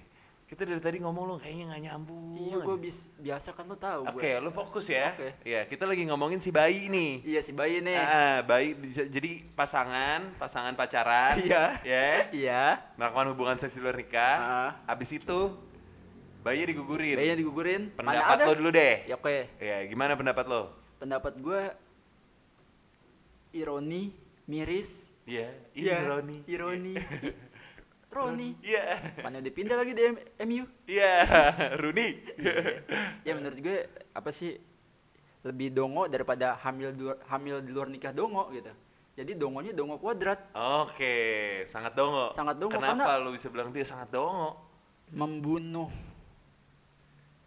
Kita 0.54 0.62
dari 0.64 0.78
tadi 0.78 1.02
ngomong 1.02 1.24
lo 1.26 1.34
kayaknya 1.34 1.66
gak 1.68 1.82
nyambung. 1.82 2.38
iya 2.38 2.56
gue 2.56 2.76
bis 2.78 3.10
biasa 3.18 3.50
kan 3.50 3.66
lo 3.66 3.74
tahu 3.74 4.06
Oke, 4.06 4.22
gue 4.22 4.38
lo 4.38 4.54
fokus 4.54 4.86
ya. 4.86 5.10
Oke. 5.10 5.34
Iya, 5.42 5.66
kita 5.66 5.82
lagi 5.82 6.06
ngomongin 6.06 6.38
si 6.38 6.54
bayi 6.54 6.86
nih. 6.86 7.26
iya 7.26 7.42
si 7.42 7.50
bayi 7.50 7.82
nih 7.82 7.98
Ah, 7.98 8.38
bayi 8.40 8.70
bisa 8.72 9.02
jadi 9.02 9.42
pasangan, 9.50 10.30
pasangan 10.38 10.78
pacaran. 10.78 11.42
Iya. 11.42 11.64
Ya. 11.82 12.06
iya 12.30 12.64
Melakukan 12.94 13.34
hubungan 13.34 13.58
seks 13.58 13.74
di 13.74 13.82
luar 13.82 13.98
nikah. 13.98 14.38
Ah. 14.38 14.70
Abis 14.86 15.10
itu 15.12 15.58
bayi 16.40 16.62
digugurin. 16.62 17.18
bayinya 17.18 17.34
digugurin 17.34 17.82
Pendapat 17.90 18.14
mana 18.14 18.38
ada 18.38 18.44
lo 18.46 18.54
dulu 18.54 18.70
deh. 18.70 19.10
ya 19.10 19.18
oke 19.18 19.58
Ya, 19.58 19.82
gimana 19.84 20.14
pendapat 20.14 20.46
lo? 20.46 20.70
pendapat 21.02 21.34
gue 21.34 21.62
ironi 23.52 24.14
miris 24.46 25.10
Iya, 25.26 25.50
Iya, 25.74 25.98
ironi. 25.98 26.38
ironi 26.46 26.94
Roni 28.14 28.54
Iya. 28.60 28.84
mana 29.20 29.38
udah 29.38 29.52
pindah 29.52 29.76
lagi 29.76 29.92
di 29.92 30.02
M- 30.04 30.22
MU 30.44 30.64
Iya, 30.86 31.12
Runi. 31.82 32.08
ya 33.20 33.32
menurut 33.32 33.58
gue 33.58 33.78
apa 34.10 34.30
sih 34.30 34.54
lebih 35.42 35.68
dongo 35.70 36.06
daripada 36.06 36.56
hamil 36.56 36.90
du- 36.90 37.20
hamil 37.26 37.60
di 37.60 37.70
luar 37.70 37.86
nikah 37.86 38.10
dongo 38.10 38.48
gitu 38.50 38.70
jadi 39.14 39.30
dongonya 39.32 39.70
dongo 39.70 39.96
kuadrat 39.96 40.50
Oke, 40.54 41.14
sangat 41.64 41.94
dongo. 41.94 42.30
Sangat 42.30 42.56
dongo, 42.56 42.74
Kenapa 42.74 43.14
lo 43.16 43.30
bisa 43.30 43.46
bilang 43.46 43.70
dia 43.70 43.82
sangat 43.82 44.08
dongo? 44.08 44.58
membunuh 45.10 45.86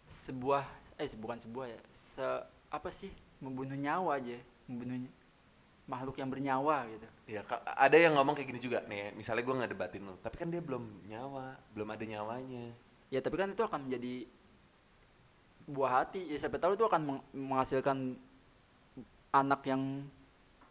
sebuah 0.05 0.63
eh 0.95 1.09
bukan 1.13 1.35
sebuah 1.37 1.65
ya 1.67 1.79
se 1.89 2.23
apa 2.67 2.87
sih 2.87 3.11
membunuh 3.37 3.75
nyawa 3.75 4.15
aja 4.15 4.39
membunuh 4.65 5.03
makhluk 5.87 6.15
yang 6.15 6.27
bernyawa 6.27 6.83
gitu 6.87 7.07
Ya, 7.27 7.43
Kak, 7.43 7.59
ada 7.59 7.97
yang 7.99 8.15
ngomong 8.15 8.39
kayak 8.39 8.47
gini 8.47 8.61
juga 8.61 8.79
nih. 8.87 9.11
Misalnya 9.11 9.43
gue 9.43 9.51
nggak 9.51 9.71
debatin 9.75 10.07
lo, 10.07 10.15
tapi 10.19 10.39
kan 10.39 10.47
dia 10.47 10.63
belum 10.63 10.79
nyawa, 11.07 11.59
belum 11.75 11.87
ada 11.89 12.03
nyawanya. 12.03 12.71
ya 13.07 13.19
tapi 13.19 13.35
kan 13.35 13.51
itu 13.51 13.59
akan 13.59 13.83
menjadi 13.83 14.27
buah 15.63 15.91
hati 16.03 16.23
ya 16.27 16.37
siapa 16.37 16.55
tahu 16.55 16.75
itu 16.75 16.83
akan 16.83 17.01
meng- 17.03 17.25
menghasilkan 17.31 18.15
anak 19.29 19.61
yang 19.63 20.07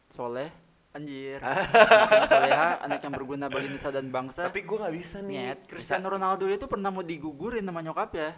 soleh 0.06 0.49
anjir 0.92 1.37
anak 1.44 2.12
yang 2.12 2.25
soleha 2.26 2.68
anak 2.80 3.00
yang 3.00 3.12
berguna 3.12 3.46
bagi 3.46 3.68
nusa 3.68 3.92
dan 3.92 4.08
bangsa 4.08 4.49
Tapi 4.49 4.64
gue 4.64 4.76
nggak 4.76 4.94
bisa 4.94 5.20
nih. 5.20 5.37
Nyet, 5.52 5.58
Cristiano 5.66 6.08
Ronaldo 6.08 6.49
itu 6.49 6.64
pernah 6.64 6.88
mau 6.88 7.04
digugurin 7.04 7.61
sama 7.62 7.85
nyokap 7.85 8.11
ya 8.16 8.32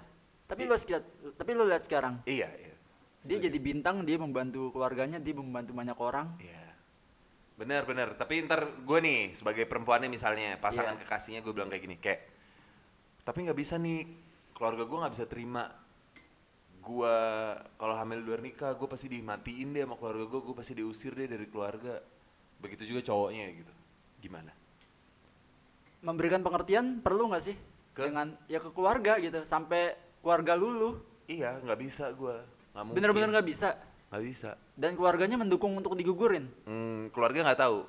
tapi 0.46 0.64
lo 0.64 0.74
sekiat, 0.74 1.02
tapi 1.38 1.54
lo 1.54 1.62
lihat 1.62 1.84
sekarang 1.84 2.18
Iya, 2.24 2.50
iya. 2.50 2.74
dia 3.22 3.38
jadi 3.38 3.58
bintang 3.58 4.02
dia 4.02 4.18
membantu 4.18 4.70
keluarganya 4.70 5.18
dia 5.18 5.34
membantu 5.34 5.70
banyak 5.70 5.94
orang 5.94 6.34
Iya. 6.42 6.67
Bener 7.58 7.82
bener. 7.82 8.14
Tapi 8.14 8.46
ntar 8.46 8.70
gue 8.86 8.98
nih 9.02 9.34
sebagai 9.34 9.66
perempuannya 9.66 10.06
misalnya 10.06 10.54
pasangan 10.62 10.94
Iya. 10.94 11.02
kekasihnya 11.02 11.40
gue 11.42 11.50
bilang 11.50 11.66
kayak 11.66 11.82
gini 11.82 11.96
kayak. 11.98 12.20
Tapi 13.26 13.38
nggak 13.50 13.58
bisa 13.58 13.74
nih 13.76 14.06
keluarga 14.54 14.86
gue 14.86 14.98
nggak 15.02 15.14
bisa 15.18 15.26
terima. 15.26 15.66
Gue 16.78 17.16
kalau 17.76 17.94
hamil 17.98 18.22
luar 18.22 18.40
nikah 18.40 18.78
gue 18.78 18.86
pasti 18.88 19.10
dimatiin 19.10 19.74
deh 19.74 19.82
sama 19.82 19.98
keluarga 19.98 20.24
gue. 20.30 20.40
Gue 20.40 20.54
pasti 20.54 20.72
diusir 20.78 21.18
deh 21.18 21.26
dari 21.26 21.50
keluarga. 21.50 21.98
Begitu 22.62 22.94
juga 22.94 23.10
cowoknya 23.10 23.44
gitu. 23.50 23.72
Gimana? 24.22 24.54
Memberikan 25.98 26.46
pengertian 26.46 27.02
perlu 27.02 27.26
nggak 27.26 27.42
sih? 27.42 27.58
Ke? 27.90 28.06
Dengan 28.06 28.38
ya 28.46 28.62
ke 28.62 28.70
keluarga 28.70 29.18
gitu 29.18 29.42
sampai 29.42 29.98
keluarga 30.22 30.54
luluh. 30.54 31.02
Iya 31.26 31.58
nggak 31.58 31.78
bisa 31.82 32.14
gue. 32.14 32.38
Bener-bener 32.94 33.34
nggak 33.34 33.48
bisa. 33.50 33.74
Nggak 34.08 34.22
bisa. 34.24 34.50
Dan 34.72 34.96
keluarganya 34.96 35.36
mendukung 35.36 35.76
untuk 35.76 35.92
digugurin. 35.92 36.48
Hmm, 36.64 37.12
keluarga 37.12 37.44
nggak 37.44 37.60
tahu. 37.60 37.84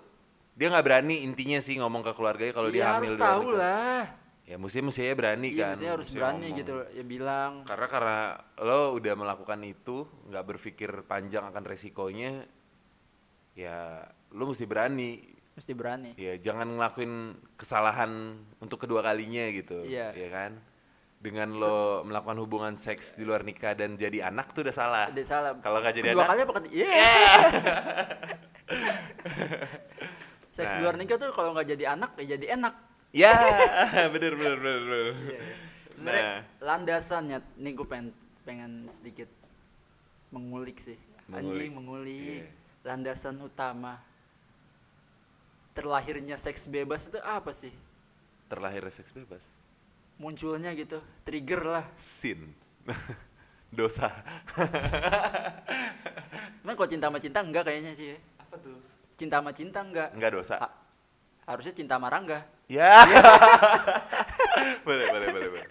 Dia 0.54 0.68
nggak 0.68 0.84
berani 0.84 1.24
intinya 1.24 1.60
sih 1.60 1.80
ngomong 1.80 2.04
ke 2.04 2.12
keluarganya 2.12 2.52
kalau 2.52 2.68
dia 2.68 2.84
Iya 2.84 2.90
hamil 2.92 3.00
harus 3.00 3.14
tahu 3.16 3.44
nikah. 3.48 3.58
lah. 3.58 4.02
Ya 4.44 4.56
mestinya 4.58 4.86
mestinya 4.90 5.14
berani 5.14 5.48
Iya, 5.48 5.56
kan. 5.56 5.68
maksudnya 5.72 5.94
harus 5.94 6.10
berani 6.10 6.46
ngomong. 6.50 6.60
gitu 6.60 6.74
ya 6.92 7.04
bilang. 7.06 7.52
Karena 7.64 7.88
karena 7.88 8.20
lo 8.60 8.82
udah 8.94 9.14
melakukan 9.16 9.60
itu, 9.64 9.98
nggak 10.28 10.46
berpikir 10.46 10.92
panjang 11.06 11.46
akan 11.46 11.64
resikonya, 11.64 12.44
ya 13.54 14.04
lo 14.32 14.44
mesti 14.46 14.66
berani. 14.66 15.22
Mesti 15.54 15.72
berani. 15.72 16.12
Ya 16.16 16.36
jangan 16.36 16.66
ngelakuin 16.72 17.14
kesalahan 17.56 18.36
untuk 18.58 18.80
kedua 18.80 19.00
kalinya 19.00 19.48
gitu. 19.52 19.84
Iya. 19.84 20.12
Ya 20.12 20.28
kan? 20.28 20.52
Dengan 21.20 21.52
lo 21.52 22.08
melakukan 22.08 22.40
hubungan 22.40 22.74
seks 22.74 23.14
di 23.14 23.28
luar 23.28 23.44
nikah 23.44 23.76
dan 23.76 24.00
jadi 24.00 24.32
anak 24.32 24.56
tuh 24.56 24.64
udah 24.64 24.72
salah. 24.72 25.06
Ada 25.12 25.24
salah. 25.28 25.52
Kalau 25.60 25.78
nggak 25.78 25.94
jadi 25.94 26.08
Kedua 26.10 26.24
anak, 26.24 26.30
kali 26.32 26.40
apa 26.40 26.54
ketiga? 26.56 26.74
Iya. 26.80 26.96
Seks 30.50 30.72
di 30.72 30.76
Nah. 30.76 30.84
luar 30.84 30.96
nikah 30.96 31.16
tuh 31.16 31.32
kalau 31.32 31.52
nggak 31.52 31.68
jadi 31.70 31.86
anak 31.92 32.12
ya 32.18 32.36
jadi 32.36 32.48
enak. 32.56 32.76
ya 33.10 33.34
bener 34.14 34.34
bener 34.34 34.58
bener. 34.58 34.80
bener. 34.80 35.12
Sebenarnya 35.90 36.24
Nah. 36.24 36.40
landasannya 36.62 37.38
nih 37.58 37.72
gue 37.74 37.84
pengen 37.84 38.08
pengen 38.44 38.72
sedikit 38.88 39.28
mengulik 40.30 40.80
sih. 40.80 40.96
Mengulik. 41.26 41.68
Anjing 41.68 41.72
mengulik. 41.74 42.42
Iya. 42.46 42.48
Landasan 42.86 43.36
utama 43.40 44.00
terlahirnya 45.74 46.36
seks 46.36 46.64
bebas 46.66 47.08
itu 47.08 47.20
apa 47.20 47.52
sih? 47.52 47.72
Terlahir 48.48 48.88
seks 48.88 49.12
bebas. 49.12 49.44
Munculnya 50.20 50.76
gitu, 50.76 51.00
trigger 51.24 51.64
lah. 51.64 51.86
Sin. 51.96 52.52
Dosa. 53.72 54.12
Emang 56.60 56.76
kalau 56.76 56.90
cinta 56.90 57.08
sama 57.08 57.20
cinta 57.22 57.40
enggak 57.40 57.64
kayaknya 57.64 57.92
sih 57.96 58.14
ya. 58.14 58.18
Apa 58.42 58.56
tuh? 58.60 58.76
Cinta 59.16 59.40
sama 59.40 59.52
cinta 59.56 59.80
enggak. 59.80 60.10
Enggak 60.12 60.32
dosa. 60.34 60.56
Ha- 60.60 60.76
harusnya 61.48 61.74
cinta 61.74 61.96
sama 61.96 62.12
Rangga. 62.12 62.44
Ya. 62.68 62.94
boleh, 64.86 65.06
boleh, 65.10 65.28
boleh, 65.34 65.50
boleh. 65.50 65.68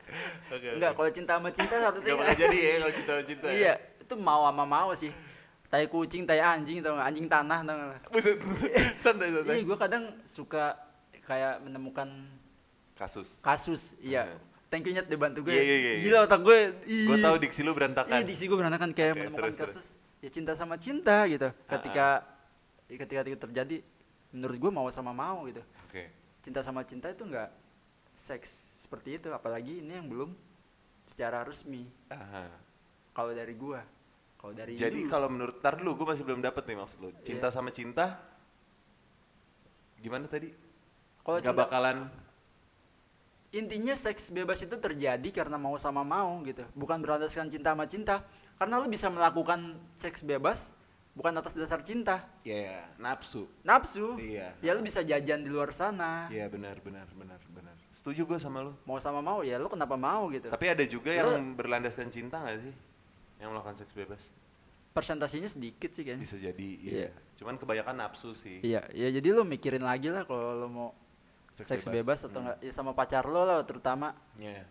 Oke. 0.51 0.69
Enggak, 0.75 0.93
kalau 0.97 1.11
cinta 1.13 1.33
sama 1.39 1.51
cinta 1.53 1.75
harusnya 1.79 2.13
Gak 2.15 2.19
bakal 2.19 2.37
jadi 2.39 2.59
ya 2.59 2.73
kalau 2.81 2.93
cinta-cinta. 2.95 3.47
ya? 3.47 3.53
Iya, 3.55 3.73
itu 4.03 4.15
mau 4.17 4.43
sama 4.49 4.65
mau 4.65 4.91
sih. 4.95 5.13
Tai 5.69 5.85
kucing, 5.85 6.25
tai 6.25 6.41
anjing, 6.41 6.81
tau 6.81 6.97
nggak? 6.97 7.09
Anjing 7.13 7.27
tanah, 7.29 7.59
tau 7.61 7.75
nggak? 7.77 8.01
Buset. 8.09 8.41
santai, 9.05 9.29
Iya, 9.29 9.45
santai. 9.45 9.61
gue 9.69 9.77
kadang 9.77 10.05
suka 10.25 10.81
kayak 11.29 11.61
menemukan 11.61 12.09
Kasus. 12.99 13.39
kasus. 13.41 13.95
Iya. 14.03 14.27
Thank 14.69 14.85
you 14.85 14.93
Nyet, 14.93 15.07
udah 15.07 15.21
bantu 15.23 15.47
gue. 15.47 15.55
Iya, 15.55 15.63
iya, 15.63 15.77
iya, 15.79 15.93
Gila 16.03 16.19
otak 16.27 16.41
gue. 16.43 16.59
Gue 16.85 17.17
tahu 17.17 17.37
diksi 17.39 17.63
lu 17.63 17.71
Iya, 17.71 17.77
berantakan. 17.79 18.21
diksi 18.21 18.45
gue 18.45 18.59
berantakan 18.59 18.91
kayak 18.91 19.13
Oke, 19.15 19.21
menemukan 19.23 19.43
terus, 19.49 19.57
terus. 19.57 19.73
kasus. 19.73 19.87
Ya 20.19 20.29
cinta 20.29 20.53
sama 20.53 20.75
cinta 20.77 21.25
gitu. 21.25 21.49
Ketika 21.65 22.27
ketika 22.85 23.21
itu 23.23 23.39
terjadi, 23.39 23.77
menurut 24.29 24.57
gue 24.59 24.71
mau 24.71 24.89
sama 24.91 25.15
mau 25.15 25.47
gitu. 25.47 25.63
Oke. 25.87 26.11
Cinta 26.43 26.61
sama 26.61 26.83
cinta 26.83 27.07
itu 27.07 27.23
enggak 27.23 27.49
seks 28.13 28.75
seperti 28.75 29.17
itu, 29.17 29.31
apalagi 29.31 29.79
ini 29.79 29.95
yang 29.95 30.05
belum 30.05 30.35
secara 31.07 31.47
resmi. 31.47 31.87
Aha. 32.11 32.51
Kalau 33.15 33.33
dari 33.33 33.55
gua, 33.55 33.81
kalau 34.37 34.53
dari 34.53 34.75
Jadi 34.75 35.07
kalau 35.07 35.27
menurut 35.27 35.59
tar 35.59 35.79
dulu 35.79 35.97
gue 35.97 36.07
masih 36.13 36.27
belum 36.27 36.43
dapet 36.43 36.67
nih 36.67 36.77
maksud 36.77 36.99
lu. 36.99 37.11
Cinta 37.23 37.49
Iya. 37.49 37.55
sama 37.55 37.71
cinta 37.71 38.21
gimana 39.99 40.27
tadi? 40.27 40.53
kalau 41.21 41.39
Gak 41.39 41.53
cinta- 41.53 41.63
bakalan 41.65 41.99
intinya 43.51 43.93
seks 43.93 44.29
bebas 44.29 44.61
itu 44.61 44.77
terjadi 44.77 45.29
karena 45.33 45.57
mau 45.57 45.75
sama 45.77 46.03
mau 46.03 46.41
gitu 46.43 46.69
bukan 46.73 47.01
berdasarkan 47.01 47.49
cinta 47.49 47.73
sama 47.73 47.85
cinta 47.85 48.17
karena 48.57 48.77
lu 48.77 48.87
bisa 48.87 49.09
melakukan 49.09 49.61
seks 49.95 50.21
bebas 50.21 50.77
bukan 51.13 51.33
atas 51.35 51.51
dasar 51.53 51.81
cinta 51.81 52.23
ya 52.43 52.85
nafsu. 52.97 53.49
nafsu 53.63 54.15
Iya. 54.15 54.55
ya 54.61 54.71
lu 54.71 54.81
bisa 54.81 55.01
jajan 55.01 55.41
di 55.41 55.51
luar 55.51 55.73
sana 55.73 56.29
Iya 56.29 56.47
benar 56.47 56.79
benar 56.79 57.09
benar 57.11 57.41
benar. 57.49 57.75
Setuju 57.91 58.23
gue 58.25 58.39
sama 58.39 58.63
lu. 58.63 58.77
mau 58.85 59.01
sama 59.01 59.19
mau 59.19 59.41
ya 59.41 59.57
lu 59.57 59.67
kenapa 59.67 59.97
mau 59.97 60.29
gitu 60.29 60.47
Tapi 60.47 60.67
ada 60.69 60.85
juga 60.85 61.11
Lu- 61.11 61.35
yang 61.35 61.57
berlandaskan 61.57 62.07
cinta 62.09 62.39
gak 62.39 62.61
sih? 62.61 62.75
Yang 63.37 63.49
melakukan 63.51 63.77
seks 63.77 63.93
bebas? 63.93 64.23
persentasenya 64.89 65.47
sedikit 65.49 65.91
sih 65.91 66.03
kayaknya 66.03 66.23
Bisa 66.23 66.37
jadi, 66.37 66.69
Iya. 66.77 66.93
iya. 67.01 67.11
Cuman 67.35 67.55
kebanyakan 67.55 67.97
nafsu 67.97 68.35
sih. 68.35 68.59
iya 68.61 68.83
ya 68.93 69.09
jadi 69.09 69.29
lu 69.33 69.43
mikirin 69.43 69.83
lagi 69.83 70.11
lah 70.11 70.23
kalau 70.23 70.55
lu 70.55 70.69
mau 70.69 70.89
Seks 71.59 71.69
seks, 71.69 71.85
bebas. 71.85 71.99
bebas, 71.99 72.19
atau 72.25 72.39
enggak 72.41 72.59
ya 72.61 72.71
sama 72.71 72.93
pacar 72.93 73.25
lo 73.25 73.43
lah 73.43 73.63
terutama. 73.63 74.15
Iya. 74.35 74.63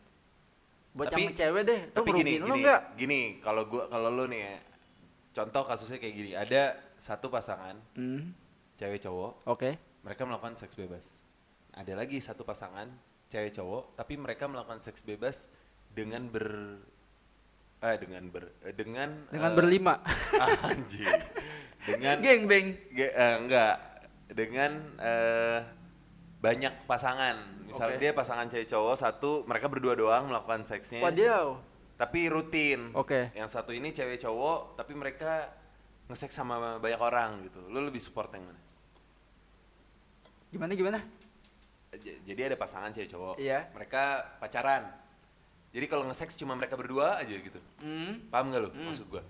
buat 0.89 1.07
Tapi- 1.07 1.23
yang 1.23 1.35
cewek 1.35 1.63
deh 1.63 1.79
tuh 1.87 1.99
Tapi 1.99 2.09
gini, 2.15 2.31
gini, 2.39 2.49
enggak 2.57 2.81
gini, 2.95 3.19
kalau 3.37 3.63
gua 3.65 3.85
kalau 3.85 4.09
lu 4.09 4.25
nih 4.25 4.41
ya, 4.41 4.55
contoh 5.31 5.61
kasusnya 5.63 5.97
kayak 5.97 6.15
gini, 6.15 6.31
ada 6.33 6.61
satu 6.97 7.27
pasangan 7.27 7.77
Hmm, 7.93 8.33
cewek 8.73 8.97
cowok, 8.99 9.45
oke. 9.45 9.69
mereka 10.01 10.21
melakukan 10.23 10.55
seks 10.55 10.73
bebas. 10.73 11.21
Ada 11.71 11.93
lagi 11.93 12.17
satu 12.17 12.41
pasangan 12.41 12.89
cewek 13.27 13.53
cowok, 13.53 13.93
tapi 13.93 14.15
mereka 14.15 14.47
melakukan 14.47 14.79
seks 14.79 14.99
bebas 14.99 15.53
dengan 15.87 16.25
ber 16.25 16.81
eh 17.77 17.93
dengan 17.95 18.23
ber 18.25 18.49
eh, 18.63 18.73
dengan 18.73 19.09
dengan 19.27 19.51
eh, 19.51 19.55
berlima. 19.55 20.01
anjing. 20.65 21.05
dengan 21.85 22.17
geng 22.19 22.49
beng 22.49 22.67
Ge- 22.89 23.13
eh, 23.13 23.35
enggak. 23.37 23.75
Dengan 24.27 24.71
eh, 24.97 25.59
banyak 26.47 26.73
pasangan. 26.85 27.35
Misalnya 27.67 27.95
Oke. 27.95 28.01
dia 28.01 28.11
pasangan 28.11 28.47
cewek 28.47 28.67
cowok 28.67 28.95
satu 28.95 29.31
mereka 29.43 29.67
berdua 29.67 29.93
doang 29.93 30.31
melakukan 30.31 30.63
seksnya. 30.63 31.03
Wadidaw. 31.03 31.59
Tapi 31.97 32.29
rutin. 32.29 32.93
Oke. 32.93 33.33
yang 33.33 33.45
satu 33.45 33.73
ini 33.73 33.89
cewek 33.89 34.17
cowok 34.17 34.75
tapi 34.75 34.93
mereka 34.93 35.51
ngeseks 36.07 36.31
sama 36.31 36.77
banyak 36.77 36.97
orang 36.97 37.43
gitu. 37.43 37.59
Lu 37.67 37.83
lebih 37.83 37.99
support 37.99 38.31
yang 38.31 38.47
mana? 38.47 38.61
Gimana 40.47 40.71
gimana? 40.73 40.99
J- 41.97 42.19
jadi 42.23 42.53
ada 42.53 42.55
pasangan 42.55 42.91
cewek 42.91 43.09
cowok. 43.09 43.35
Iya. 43.35 43.67
mereka 43.73 44.23
pacaran. 44.39 44.87
Jadi 45.75 45.85
kalau 45.85 46.07
ngeseks 46.07 46.39
cuma 46.39 46.55
mereka 46.55 46.79
berdua 46.79 47.19
aja 47.19 47.35
gitu. 47.35 47.59
Hmm. 47.83 48.23
paham 48.31 48.49
gak 48.49 48.61
lu? 48.63 48.69
Maksud 48.71 49.07
gua. 49.11 49.23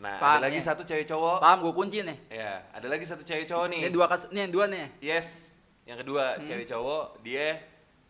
Nah 0.00 0.16
Paham, 0.16 0.40
ada 0.40 0.48
lagi 0.48 0.60
ya. 0.62 0.64
satu 0.64 0.82
cewek 0.86 1.04
cowok. 1.04 1.38
Paham 1.44 1.58
gue 1.60 1.72
kunci 1.76 1.98
nih. 2.00 2.18
Ya 2.32 2.64
ada 2.70 2.86
lagi 2.88 3.04
satu 3.04 3.20
cewek 3.20 3.44
cowok 3.44 3.66
nih. 3.68 3.80
ini 3.84 3.90
dua 3.92 4.06
kasus 4.08 4.32
ini 4.32 4.48
yang 4.48 4.52
dua 4.54 4.64
nih. 4.64 4.86
Yes. 5.02 5.58
Yang 5.90 6.06
kedua, 6.06 6.38
cewek 6.40 6.66
cowok 6.70 7.04
dia 7.20 7.58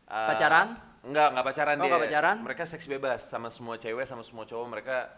uh, 0.04 0.28
Pacaran? 0.28 0.76
Enggak, 1.00 1.32
enggak 1.32 1.46
pacaran 1.48 1.74
Oh, 1.74 1.80
dia. 1.80 1.88
nggak 1.88 2.02
pacaran? 2.04 2.36
Mereka 2.44 2.64
seks 2.68 2.84
bebas 2.84 3.24
sama 3.24 3.48
semua 3.48 3.80
cewek 3.80 4.04
sama 4.04 4.20
semua 4.20 4.44
cowok 4.44 4.66
mereka 4.68 5.08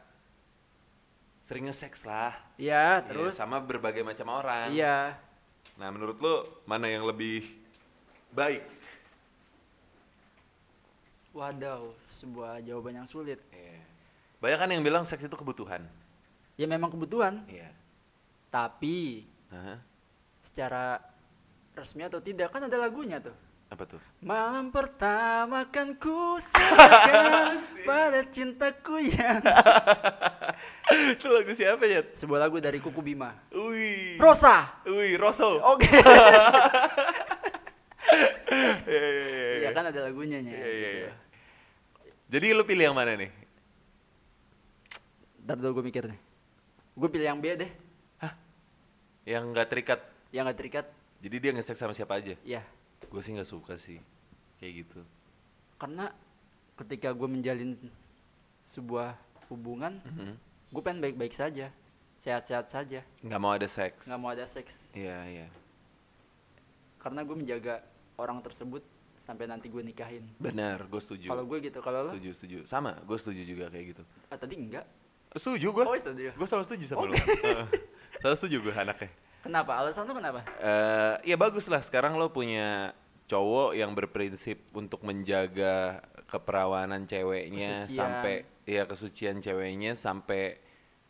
sering 1.42 1.66
nge-seks 1.66 2.06
lah. 2.06 2.38
iya 2.54 3.02
Iya, 3.02 3.10
terus 3.10 3.34
sama 3.34 3.58
berbagai 3.58 4.06
macam 4.06 4.30
orang. 4.30 4.70
iya 4.70 5.18
Nah, 5.74 5.90
menurut 5.90 6.14
lu 6.16 6.34
mana 6.62 6.86
yang 6.86 7.02
lebih 7.02 7.42
baik? 8.30 8.62
wadaw 11.32 11.90
sebuah 12.06 12.60
jawaban 12.60 13.02
yang 13.02 13.08
sulit 13.08 13.40
Iya. 13.50 13.80
Banyak 14.38 14.58
kan 14.60 14.68
yang 14.70 14.84
bilang 14.84 15.02
seks 15.02 15.24
itu 15.24 15.34
kebutuhan. 15.34 15.82
ya 16.54 16.68
memang 16.68 16.94
kebutuhan 16.94 17.42
Iya. 17.48 17.74
tapi 18.52 19.26
Aha. 19.50 19.80
secara 20.38 21.00
resmi 21.72 22.04
atau 22.04 22.20
tidak 22.20 22.52
kan 22.52 22.64
ada 22.64 22.76
lagunya 22.76 23.16
tuh 23.18 23.32
Apa 23.72 23.88
tuh? 23.88 23.96
Malam 24.20 24.68
pertama 24.68 25.64
kan 25.72 25.96
ku 25.96 26.36
pada 27.88 28.20
cintaku 28.28 29.00
yang 29.00 29.40
itu 31.16 31.26
lagu 31.32 31.52
siapa 31.56 31.80
ya? 31.88 32.04
Sebuah 32.12 32.44
lagu 32.44 32.60
dari 32.60 32.76
Kuku 32.84 33.00
Bima 33.00 33.32
Wih. 33.48 34.20
Rosa 34.20 34.76
Wih, 34.84 35.16
Rosso. 35.16 35.56
Oke 35.64 35.88
Iya, 38.84 39.00
iya, 39.00 39.24
iya, 39.24 39.56
Iya 39.64 39.70
kan 39.72 39.88
ada 39.88 40.00
lagunya 40.04 40.44
nya 40.44 40.52
Iya, 40.52 40.68
iya, 40.68 40.68
gitu. 40.68 41.00
iya. 41.08 41.12
Jadi 42.28 42.46
lu 42.52 42.64
pilih 42.68 42.92
yang 42.92 42.96
mana 42.96 43.16
nih? 43.16 43.32
Ntar 45.48 45.56
dulu 45.56 45.80
gue 45.80 45.84
mikir 45.88 46.04
nih 46.12 46.20
Gue 46.92 47.08
pilih 47.08 47.24
yang 47.24 47.40
B 47.40 47.56
deh 47.56 47.72
Yang 49.24 49.44
nggak 49.54 49.68
terikat. 49.72 50.00
Yang 50.28 50.44
gak 50.52 50.58
terikat 50.60 50.86
Jadi 51.22 51.36
dia 51.38 51.50
nge-seks 51.52 51.78
sama 51.78 51.94
siapa 51.94 52.18
aja? 52.18 52.34
Ya 52.42 52.62
Gue 53.06 53.20
sih 53.20 53.30
nggak 53.30 53.46
suka 53.46 53.74
sih. 53.76 54.02
Kayak 54.58 54.72
gitu. 54.82 55.00
Karena 55.76 56.10
ketika 56.74 57.10
gue 57.10 57.28
menjalin 57.28 57.78
sebuah 58.60 59.14
hubungan 59.48 60.02
Mhm. 60.02 60.34
Gue 60.68 60.80
pengen 60.80 61.00
baik-baik 61.00 61.30
saja 61.30 61.68
Sehat-sehat 62.16 62.66
saja 62.66 63.02
Nggak 63.20 63.40
mau 63.40 63.50
ada 63.50 63.66
seks. 63.66 64.06
nggak 64.06 64.18
mau 64.18 64.30
ada 64.30 64.46
seks 64.46 64.88
Iya, 64.92 65.18
iya. 65.26 65.48
karena 66.96 67.20
gue 67.20 67.34
menjaga 67.34 67.82
orang 68.14 68.38
tersebut 68.40 68.78
sampai 69.18 69.44
nanti 69.44 69.66
gue 69.66 69.82
nikahin 69.82 70.22
Benar, 70.38 70.86
gue 70.86 70.98
setuju. 70.98 71.26
kalau 71.26 71.42
gue 71.44 71.58
gitu 71.60 71.78
kalau 71.78 72.06
lo 72.06 72.10
Setuju, 72.10 72.30
setuju. 72.32 72.58
Sama, 72.64 72.94
gue 72.96 73.18
setuju 73.18 73.42
juga 73.44 73.66
kayak 73.68 73.84
gitu. 73.90 74.02
ah, 74.28 74.38
tadi 74.38 74.54
enggak 74.54 74.86
Setuju 75.32 75.66
gue. 75.72 75.84
Oh, 75.84 75.96
setuju. 75.96 76.28
Gue 76.30 76.46
selalu 76.46 76.64
setuju 76.64 76.84
sama 76.86 77.02
lu. 77.04 77.14
Heeh. 77.16 77.64
selalu 78.20 78.36
setuju 78.36 78.56
gue 78.62 78.74
anaknya. 78.76 79.10
Kenapa? 79.42 79.82
Alasan 79.82 80.06
lo 80.06 80.14
kenapa? 80.14 80.40
Eh 80.62 81.34
ya 81.34 81.36
bagus 81.36 81.66
lah 81.66 81.82
sekarang 81.82 82.16
lo 82.16 82.30
punya 82.30 82.94
cowok 83.26 83.74
yang 83.76 83.92
berprinsip 83.92 84.70
untuk 84.72 85.02
menjaga 85.02 86.00
keperawanan 86.30 87.04
ceweknya 87.04 87.84
Kesucian. 87.84 87.98
sampai 87.98 88.34
ya 88.64 88.82
kesucian 88.88 89.36
ceweknya 89.42 89.92
sampai 89.98 90.56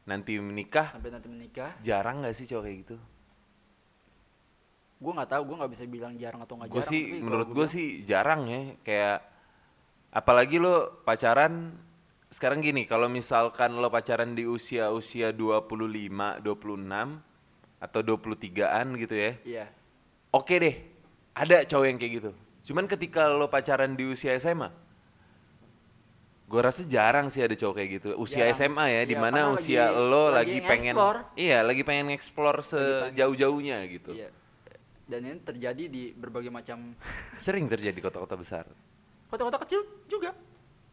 nanti 0.09 0.41
menikah. 0.43 0.91
Sampai 0.91 1.15
nanti 1.15 1.29
menikah. 1.31 1.77
Jarang 1.85 2.25
nggak 2.25 2.35
sih 2.35 2.49
cowok 2.49 2.65
kayak 2.67 2.79
gitu? 2.89 2.97
gue 5.03 5.13
nggak 5.13 5.31
tahu. 5.35 5.43
Gue 5.51 5.57
nggak 5.59 5.73
bisa 5.75 5.85
bilang 5.91 6.15
jarang 6.15 6.41
atau 6.47 6.55
nggak 6.63 6.71
Gue 6.71 6.79
jarang 6.79 6.93
sih 6.95 7.03
menurut 7.19 7.49
gue 7.51 7.67
sih 7.67 7.87
jarang 8.07 8.47
ya. 8.47 8.63
Kayak 8.87 9.19
apalagi 10.15 10.63
lo 10.63 11.03
pacaran 11.03 11.75
sekarang 12.33 12.65
gini 12.65 12.87
kalau 12.89 13.11
misalkan 13.11 13.77
lo 13.77 13.91
pacaran 13.91 14.33
di 14.33 14.47
usia 14.47 14.89
usia 14.95 15.35
25, 15.35 16.41
26 16.41 17.32
atau 17.83 17.99
23-an 18.01 18.95
gitu 18.97 19.11
ya. 19.13 19.33
iya 19.43 19.67
Oke 20.31 20.57
deh, 20.57 20.75
ada 21.35 21.61
cowok 21.63 21.85
yang 21.85 21.99
kayak 21.99 22.13
gitu. 22.17 22.31
Cuman 22.63 22.87
ketika 22.87 23.27
lo 23.27 23.47
pacaran 23.47 23.93
di 23.93 24.07
usia 24.07 24.33
SMA, 24.35 24.71
gue 26.47 26.61
rasa 26.63 26.85
jarang 26.85 27.27
sih 27.27 27.41
ada 27.41 27.53
cowok 27.53 27.75
kayak 27.75 27.91
gitu. 27.93 28.09
Usia 28.15 28.47
Jarang. 28.47 28.55
SMA 28.55 28.85
ya, 28.87 28.93
Iya, 28.95 29.03
di 29.05 29.17
mana 29.17 29.51
usia 29.51 29.89
lagi- 29.89 29.99
lo 30.01 30.25
lagi 30.29 30.57
lagi, 30.57 30.57
pengen, 30.63 30.95
nge-explore. 30.95 31.19
iya 31.35 31.59
lagi 31.61 31.83
pengen 31.83 32.07
explore 32.11 32.61
sejauh-jauhnya 32.63 33.79
gitu. 33.91 34.13
iya 34.13 34.29
dan 35.03 35.21
ini 35.23 35.37
terjadi 35.39 35.85
di 35.87 36.03
berbagai 36.11 36.49
macam 36.49 36.97
Sering 37.37 37.67
terjadi 37.67 37.93
di 37.93 38.01
kota-kota 38.01 38.33
besar. 38.33 38.65
kota-kota 39.27 39.61
kecil 39.61 39.81
juga 40.07 40.33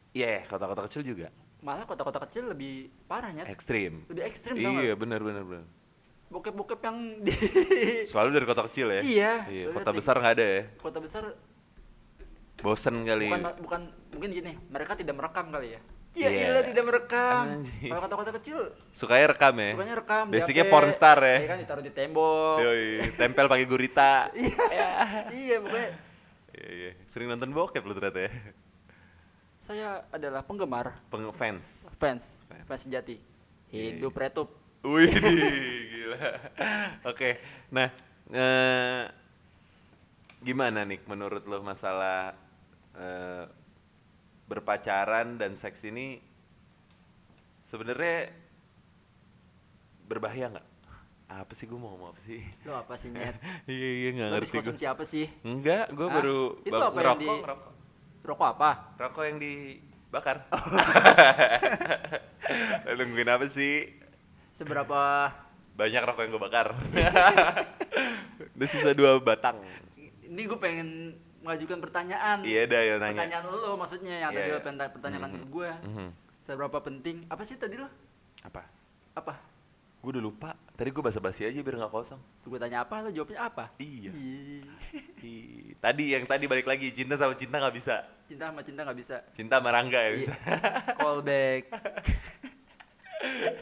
Iya, 0.10 0.44
kota-kota 0.44 0.84
kecil 0.84 1.04
juga. 1.06 1.28
malah 1.60 1.84
kota-kota 1.84 2.24
kecil 2.24 2.50
lebih 2.50 2.90
parah 3.06 3.30
nyet 3.30 3.46
Ekstrim. 3.46 4.04
lebih 4.08 4.24
ekstrim 4.26 4.56
Iya, 4.56 4.68
nggak? 4.68 4.98
benar 4.98 5.20
benar 5.22 5.44
benar. 5.46 5.66
Bokep-bokep 6.30 6.80
yang 6.80 6.98
di 7.26 7.34
Selalu 8.06 8.30
dari 8.32 8.46
kota 8.46 8.62
kecil 8.64 8.88
ya. 8.90 9.02
Iya, 9.02 9.34
Iya, 9.46 9.66
kota 9.72 9.90
besar 9.90 10.16
nggak 10.16 10.34
ada 10.34 10.46
ya. 10.46 10.62
kota 10.78 10.98
besar 10.98 11.24
Bosen 12.60 13.02
kali. 13.02 13.28
bukan 13.28 13.42
bukan 13.58 13.82
mungkin 14.12 14.30
gini 14.32 14.52
mereka 14.68 14.92
tidak 14.94 15.16
merekam 15.16 15.48
kali 15.48 15.74
ya 15.74 15.82
Iya. 16.10 16.26
Iya, 16.28 16.46
ilah 16.50 16.66
tidak 16.66 16.84
merekam. 16.84 17.62
Kalau 17.62 18.02
kota-kota 18.02 18.32
kecil, 18.42 18.58
Sukanya 18.90 19.30
rekam 19.30 19.54
ya. 19.56 19.78
sukanya 19.78 19.96
rekam. 19.96 20.26
Basicnya 20.28 20.66
pornstar 20.66 21.22
ya. 21.22 21.38
Iya 21.38 21.48
kan 21.48 21.58
ditaruh 21.62 21.84
di 21.86 21.94
tembok. 21.94 22.58
Yoi, 22.60 23.14
tempel 23.14 23.46
pakai 23.46 23.66
gurita. 23.66 24.34
iya, 25.32 25.56
pokoknya 25.62 25.90
Iya, 26.50 26.68
iya. 26.68 26.92
Sering 27.06 27.30
nonton 27.30 27.54
bokep 27.54 27.86
lu 27.86 27.94
ternyata 27.94 28.26
ya. 28.26 28.32
saya 29.56 29.88
adalah 30.10 30.42
penggemar 30.42 30.98
Peng 31.08 31.30
fans. 31.30 31.86
fans, 31.96 32.42
Fans. 32.42 32.66
fans 32.66 32.82
sejati. 32.82 33.22
Iya, 33.70 33.94
Hidup 33.94 34.12
retup. 34.12 34.50
Wih, 34.80 35.12
gila. 35.92 36.20
Oke, 37.04 37.36
nah 37.76 37.92
eh, 38.32 39.04
gimana 40.40 40.88
nih 40.88 41.04
menurut 41.04 41.44
lo 41.44 41.60
masalah 41.60 42.32
eh, 42.96 43.44
berpacaran 44.48 45.36
dan 45.36 45.60
seks 45.60 45.84
ini 45.84 46.24
sebenarnya 47.62 48.32
berbahaya 50.08 50.48
nggak? 50.58 50.68
Apa 51.30 51.54
sih 51.54 51.70
gue 51.70 51.78
mau 51.78 51.94
ngomong 51.94 52.16
apa 52.16 52.22
sih? 52.24 52.42
Lo 52.66 52.74
apa 52.74 52.96
sih, 52.98 53.14
Nyet? 53.14 53.36
iya 53.70 53.90
iya 54.02 54.10
nggak 54.16 54.30
ngerti 54.34 54.50
gue. 54.50 54.58
konsumsi 54.64 54.86
apa 54.88 55.04
sih? 55.06 55.28
Enggak, 55.46 55.92
gue 55.94 56.08
baru 56.10 56.58
Itu 56.66 56.74
apa 56.74 56.90
yang 56.90 56.96
ngerokok, 56.96 57.20
di- 57.22 57.42
ngerokok. 57.44 57.72
Rokok 58.26 58.48
apa? 58.48 58.70
Rokok 58.98 59.24
yang 59.28 59.38
dibakar. 59.38 60.38
Lo 62.90 62.98
nungguin 62.98 63.30
apa 63.30 63.46
sih? 63.46 63.94
Seberapa 64.60 65.32
Banyak 65.72 66.04
rokok 66.04 66.22
yang 66.22 66.32
gue 66.36 66.44
bakar. 66.44 66.68
Udah 68.56 68.68
sisa 68.68 68.92
dua 68.92 69.16
batang. 69.18 69.64
ini 70.22 70.44
gue 70.44 70.60
pengen 70.60 71.16
mengajukan 71.40 71.80
pertanyaan. 71.80 72.44
Iya 72.44 72.68
dah 72.68 72.82
ya 72.84 72.94
nanya. 73.00 73.16
Pertanyaan 73.16 73.44
lo 73.48 73.72
maksudnya 73.74 74.16
yang 74.20 74.30
Iya, 74.30 74.38
tadi 74.38 74.50
iya. 74.52 74.56
lo 74.56 74.62
penta- 74.62 74.92
pertanyakan 74.92 75.30
ke 75.34 75.46
gue. 75.48 75.72
Mhm. 75.88 76.08
Seberapa 76.44 76.78
penting? 76.80 77.24
Apa 77.26 77.42
sih 77.42 77.56
tadi 77.56 77.80
lo? 77.80 77.88
Apa? 78.44 78.68
Apa? 79.16 79.40
Gue 80.00 80.12
udah 80.12 80.22
lupa. 80.22 80.52
Tadi 80.76 80.92
gue 80.92 81.00
basa-basi 81.02 81.44
aja 81.44 81.56
biar 81.56 81.76
nggak 81.78 81.90
kosong. 81.90 82.20
Gue 82.44 82.60
tanya 82.60 82.84
apa, 82.84 83.00
lo 83.00 83.10
jawabnya 83.10 83.40
apa? 83.42 83.72
Iya. 83.80 84.12
Tadi 85.78 86.04
yang 86.12 86.24
tadi 86.26 86.44
balik 86.46 86.68
lagi 86.68 86.92
cinta 86.92 87.16
sama 87.16 87.32
cinta 87.34 87.56
nggak 87.56 87.74
bisa. 87.74 88.04
Cinta 88.28 88.52
sama 88.52 88.60
cinta 88.62 88.84
nggak 88.84 89.00
bisa. 89.00 89.24
Cinta 89.32 89.64
sama 89.64 89.72
Rangga 89.72 89.96
ya 89.98 90.10
Iya. 90.10 90.16
bisa. 90.18 90.34
Callback. 91.00 91.64
Eh, 93.20 93.56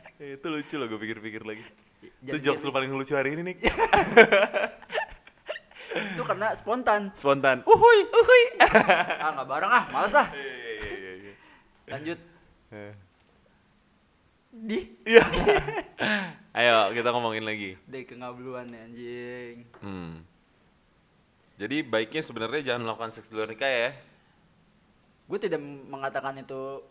Itu 0.21 0.53
lucu 0.53 0.75
loh 0.77 0.85
gue 0.85 0.99
pikir-pikir 1.01 1.41
lagi. 1.41 1.65
Itu 2.21 2.37
jokes 2.37 2.61
lu 2.61 2.69
paling 2.69 2.93
lucu 2.93 3.17
hari 3.17 3.33
ini 3.33 3.41
nih. 3.41 3.57
Itu 6.13 6.21
karena 6.21 6.53
spontan. 6.53 7.09
Spontan. 7.17 7.65
Uhuy, 7.65 7.99
uhuy. 8.05 8.43
ah 9.25 9.33
nggak 9.33 9.47
bareng 9.49 9.71
ah, 9.73 9.83
males 9.89 10.13
ah. 10.13 10.29
Iya, 10.29 10.93
iya, 10.93 11.11
iya. 11.17 11.33
Lanjut. 11.89 12.19
Eh. 12.69 12.93
Di. 14.53 14.79
Iya. 15.09 15.25
Ayo 16.61 16.93
kita 16.93 17.09
ngomongin 17.09 17.41
lagi. 17.41 17.81
Deh 17.89 18.05
kengabluan 18.05 18.69
nih 18.69 18.81
anjing. 18.85 19.55
Hmm. 19.81 20.21
Jadi 21.57 21.81
baiknya 21.81 22.21
sebenarnya 22.21 22.61
jangan 22.61 22.85
melakukan 22.85 23.09
seks 23.09 23.33
di 23.33 23.41
luar 23.41 23.49
nikah 23.49 23.73
ya. 23.73 23.89
Gue 25.25 25.41
tidak 25.41 25.65
mengatakan 25.65 26.37
itu 26.37 26.85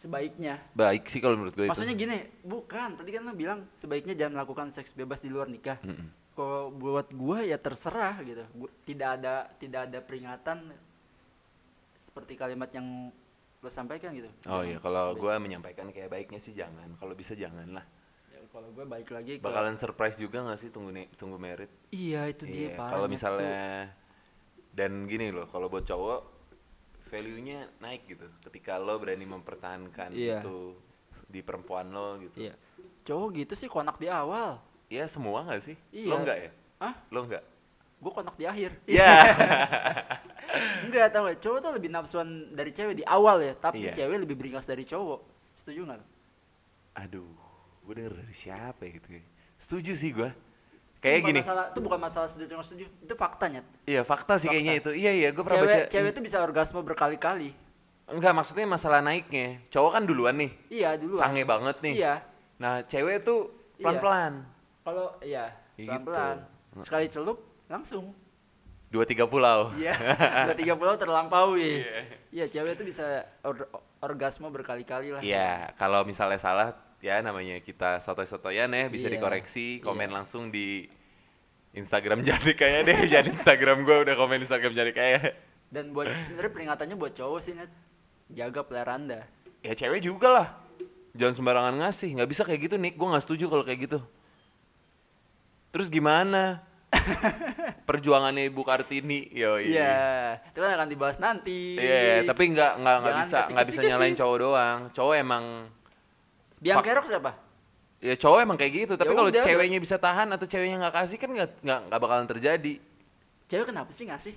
sebaiknya. 0.00 0.56
Baik 0.72 1.04
sih 1.06 1.20
kalau 1.20 1.36
menurut 1.36 1.52
gue 1.52 1.68
itu. 1.68 1.70
Maksudnya 1.70 1.92
gini, 1.92 2.18
bukan. 2.40 2.96
Tadi 2.96 3.10
kan 3.12 3.22
lo 3.22 3.36
bilang 3.36 3.68
sebaiknya 3.70 4.16
jangan 4.16 4.40
melakukan 4.40 4.72
seks 4.72 4.96
bebas 4.96 5.20
di 5.20 5.28
luar 5.28 5.52
nikah. 5.52 5.76
Mm-mm. 5.84 6.08
Kalau 6.32 6.72
buat 6.72 7.12
gua 7.12 7.44
ya 7.44 7.60
terserah 7.60 8.16
gitu. 8.24 8.48
Gua, 8.56 8.70
tidak 8.88 9.20
ada 9.20 9.34
tidak 9.60 9.80
ada 9.92 9.98
peringatan 10.00 10.72
seperti 12.00 12.32
kalimat 12.34 12.72
yang 12.72 13.12
lo 13.60 13.68
sampaikan 13.68 14.16
gitu. 14.16 14.32
Oh 14.48 14.64
Jangan 14.64 14.64
iya, 14.64 14.78
kalau 14.80 15.12
gue 15.12 15.32
menyampaikan 15.36 15.92
kayak 15.92 16.08
baiknya 16.08 16.40
sih 16.40 16.56
jangan. 16.56 16.96
Kalau 16.96 17.12
bisa 17.12 17.36
jangan 17.36 17.76
lah. 17.76 17.84
ya, 18.32 18.40
kalau 18.48 18.72
gue 18.72 18.84
balik 18.88 19.12
lagi 19.12 19.36
ke 19.36 19.44
Bakalan 19.44 19.76
surprise 19.76 20.16
juga 20.16 20.40
gak 20.48 20.56
sih 20.56 20.72
tunggu 20.72 20.96
nih 20.96 21.12
tunggu 21.12 21.36
merit? 21.36 21.68
iya 21.92 22.24
itu 22.24 22.48
dia 22.48 22.72
Iya, 22.72 22.80
parahnya 22.80 22.94
kalau 22.96 23.04
tuh. 23.04 23.12
misalnya 23.12 23.60
dan 24.72 24.92
gini 25.04 25.28
loh, 25.28 25.44
kalau 25.44 25.68
buat 25.68 25.84
cowok 25.84 26.20
value-nya 27.10 27.66
naik 27.82 28.06
gitu. 28.06 28.24
Ketika 28.46 28.78
lo 28.78 28.96
berani 28.96 29.26
mempertahankan 29.26 30.14
Iya. 30.14 30.40
itu 30.40 30.78
di 31.26 31.42
perempuan 31.42 31.90
lo 31.90 32.16
gitu. 32.22 32.46
Iya. 32.46 32.54
Cowok 33.02 33.28
gitu 33.34 33.52
sih 33.58 33.66
konak 33.66 33.98
di 33.98 34.06
awal. 34.06 34.62
Ya 34.86 35.04
semua 35.10 35.42
gak 35.44 35.62
sih? 35.66 35.76
Iya. 35.90 36.10
Lo 36.10 36.16
enggak 36.22 36.38
ya? 36.38 36.50
Hah? 36.78 36.94
Lo 37.10 37.20
enggak? 37.26 37.42
Gue 38.00 38.12
konak 38.14 38.36
di 38.38 38.44
akhir. 38.46 38.70
Iya. 38.86 39.06
Enggak 40.86 41.12
tau 41.12 41.28
gak, 41.28 41.38
cowok 41.38 41.58
tuh 41.60 41.72
lebih 41.76 41.90
nafsuan 41.90 42.28
dari 42.54 42.70
cewek 42.74 42.96
di 42.98 43.04
awal 43.06 43.38
ya, 43.42 43.54
tapi 43.54 43.86
Iya. 43.86 43.92
cewek 43.94 44.26
lebih 44.26 44.36
beringas 44.38 44.66
dari 44.66 44.82
cowok. 44.82 45.20
Setuju 45.54 45.84
nggak? 45.86 46.02
Aduh, 46.96 47.28
gue 47.86 47.92
denger 47.94 48.14
dari 48.18 48.34
siapa 48.34 48.80
ya 48.82 48.90
gitu 48.96 49.08
ya. 49.14 49.22
Setuju 49.60 49.92
sih 49.94 50.10
gue. 50.10 50.30
Itu 51.00 51.08
Kayak 51.08 51.20
gini. 51.24 51.40
Masalah, 51.40 51.64
itu 51.72 51.80
bukan 51.80 51.96
masalah 51.98 52.28
setuju 52.28 52.52
nggak 52.52 52.66
setuju, 52.66 52.84
itu 53.00 53.14
faktanya. 53.16 53.60
Iya 53.88 54.04
fakta 54.04 54.36
sih 54.36 54.52
kayaknya 54.52 54.74
itu. 54.76 54.90
Iya 54.92 55.12
iya, 55.16 55.28
gue 55.32 55.40
pernah 55.40 55.64
Cewek, 55.64 55.72
baca. 55.72 55.88
cewek 55.88 56.10
itu 56.12 56.20
bisa 56.20 56.36
orgasme 56.38 56.80
berkali-kali. 56.84 57.50
Enggak, 58.04 58.36
maksudnya 58.36 58.68
masalah 58.68 59.00
naiknya. 59.00 59.64
Cowok 59.68 59.90
kan 59.96 60.02
duluan 60.04 60.36
nih. 60.36 60.50
Iya 60.68 61.00
dulu. 61.00 61.16
Sange 61.16 61.42
banget 61.42 61.80
nih. 61.80 61.94
Iya. 61.96 62.14
Nah, 62.58 62.84
cewek 62.84 63.24
tuh 63.24 63.48
Iya. 63.74 63.84
pelan-pelan. 63.88 64.32
Kalau 64.82 65.06
iya 65.22 65.44
Gitu. 65.74 65.88
pelan-pelan. 65.88 66.36
Sekali 66.84 67.08
celup 67.08 67.38
langsung. 67.64 68.12
Dua 68.90 69.08
tiga 69.08 69.24
pulau. 69.24 69.72
Iya. 69.72 69.96
Dua 70.50 70.56
tiga 70.58 70.74
pulau 70.74 71.00
terlampaui. 71.00 71.80
Iya. 71.80 72.00
Iya 72.28 72.44
cewek 72.50 72.76
itu 72.76 72.84
bisa 72.84 73.24
or- 73.40 73.72
orgasme 74.00 74.52
berkali-kali 74.52 75.16
lah. 75.16 75.22
Iya, 75.22 75.72
kalau 75.76 76.04
misalnya 76.04 76.36
salah 76.36 76.76
ya 77.00 77.20
namanya 77.20 77.56
kita 77.58 77.96
sotoy-sotoyan 77.98 78.68
ya 78.70 78.86
bisa 78.86 79.08
Iya. 79.08 79.16
dikoreksi, 79.16 79.80
komen 79.80 80.08
Iya. 80.08 80.16
langsung 80.20 80.48
di 80.48 80.84
Instagram 81.72 82.20
jadi 82.28 82.52
kayak 82.52 82.80
deh, 82.84 82.98
jadi 83.08 83.28
Instagram 83.28 83.82
gue 83.82 83.96
udah 84.04 84.14
komen 84.14 84.40
Instagram 84.40 84.72
jadi 84.72 84.92
kayak. 84.92 85.22
Dan 85.70 85.94
buat 85.94 86.06
sebenarnya 86.20 86.52
peringatannya 86.52 86.96
buat 86.98 87.14
cowok 87.14 87.40
sih 87.40 87.54
net. 87.54 87.70
Jaga 88.30 88.62
peliharaan 88.62 89.06
anda. 89.06 89.20
Ya 89.62 89.74
cewek 89.74 90.02
juga 90.02 90.28
lah. 90.30 90.48
Jangan 91.10 91.34
sembarangan 91.34 91.74
ngasih, 91.82 92.14
nggak 92.14 92.30
bisa 92.30 92.42
kayak 92.42 92.70
gitu 92.70 92.76
Nick, 92.78 92.94
gue 92.94 93.06
nggak 93.06 93.24
setuju 93.26 93.50
kalau 93.50 93.62
kayak 93.62 93.90
gitu. 93.90 93.98
Terus 95.70 95.90
gimana? 95.90 96.62
Perjuangannya 97.88 98.50
Ibu 98.50 98.62
Kartini, 98.62 99.30
yo 99.30 99.58
Iya, 99.58 100.38
itu 100.42 100.58
kan 100.58 100.70
akan 100.74 100.88
dibahas 100.90 101.18
nanti. 101.18 101.78
Iya, 101.78 102.26
tapi 102.26 102.50
nggak 102.50 102.72
nggak 102.78 102.96
nggak 102.98 103.16
bisa 103.22 103.38
nggak 103.50 103.66
bisa 103.66 103.80
nyalain 103.86 104.14
cowok 104.14 104.36
doang. 104.38 104.78
Cowok 104.90 105.14
emang 105.14 105.44
Biang 106.60 106.78
Fak- 106.80 106.86
kerok 106.92 107.06
siapa? 107.08 107.32
ya 108.00 108.16
cowok 108.16 108.38
emang 108.40 108.56
kayak 108.56 108.72
gitu. 108.72 108.92
Tapi 108.96 109.12
Ya 109.12 109.16
kalau 109.16 109.28
udah, 109.28 109.44
ceweknya 109.44 109.78
bisa 109.80 109.96
tahan 110.00 110.28
atau 110.32 110.46
ceweknya 110.48 110.76
nggak 110.80 110.94
kasih 111.04 111.16
kan 111.20 111.30
nggak 111.36 111.50
nggak 111.64 112.00
bakalan 112.00 112.28
terjadi. 112.28 112.80
Cewek 113.48 113.66
kenapa 113.72 113.90
sih 113.92 114.04
ngasih 114.08 114.34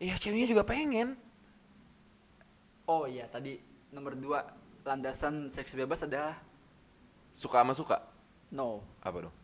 ya 0.00 0.14
ceweknya 0.16 0.46
juga 0.50 0.62
pengen. 0.66 1.14
Oh 2.86 3.06
iya 3.06 3.30
tadi 3.30 3.58
nomor 3.94 4.18
dua 4.18 4.42
landasan 4.82 5.50
seks 5.54 5.74
bebas 5.78 6.02
adalah? 6.02 6.34
Suka 7.30 7.62
sama 7.62 7.74
suka? 7.74 8.02
No. 8.50 8.82
Apa 9.02 9.30
dong? 9.30 9.34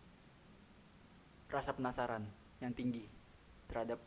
Rasa 1.46 1.70
penasaran 1.70 2.26
yang 2.58 2.74
tinggi 2.74 3.06
terhadap 3.66 3.98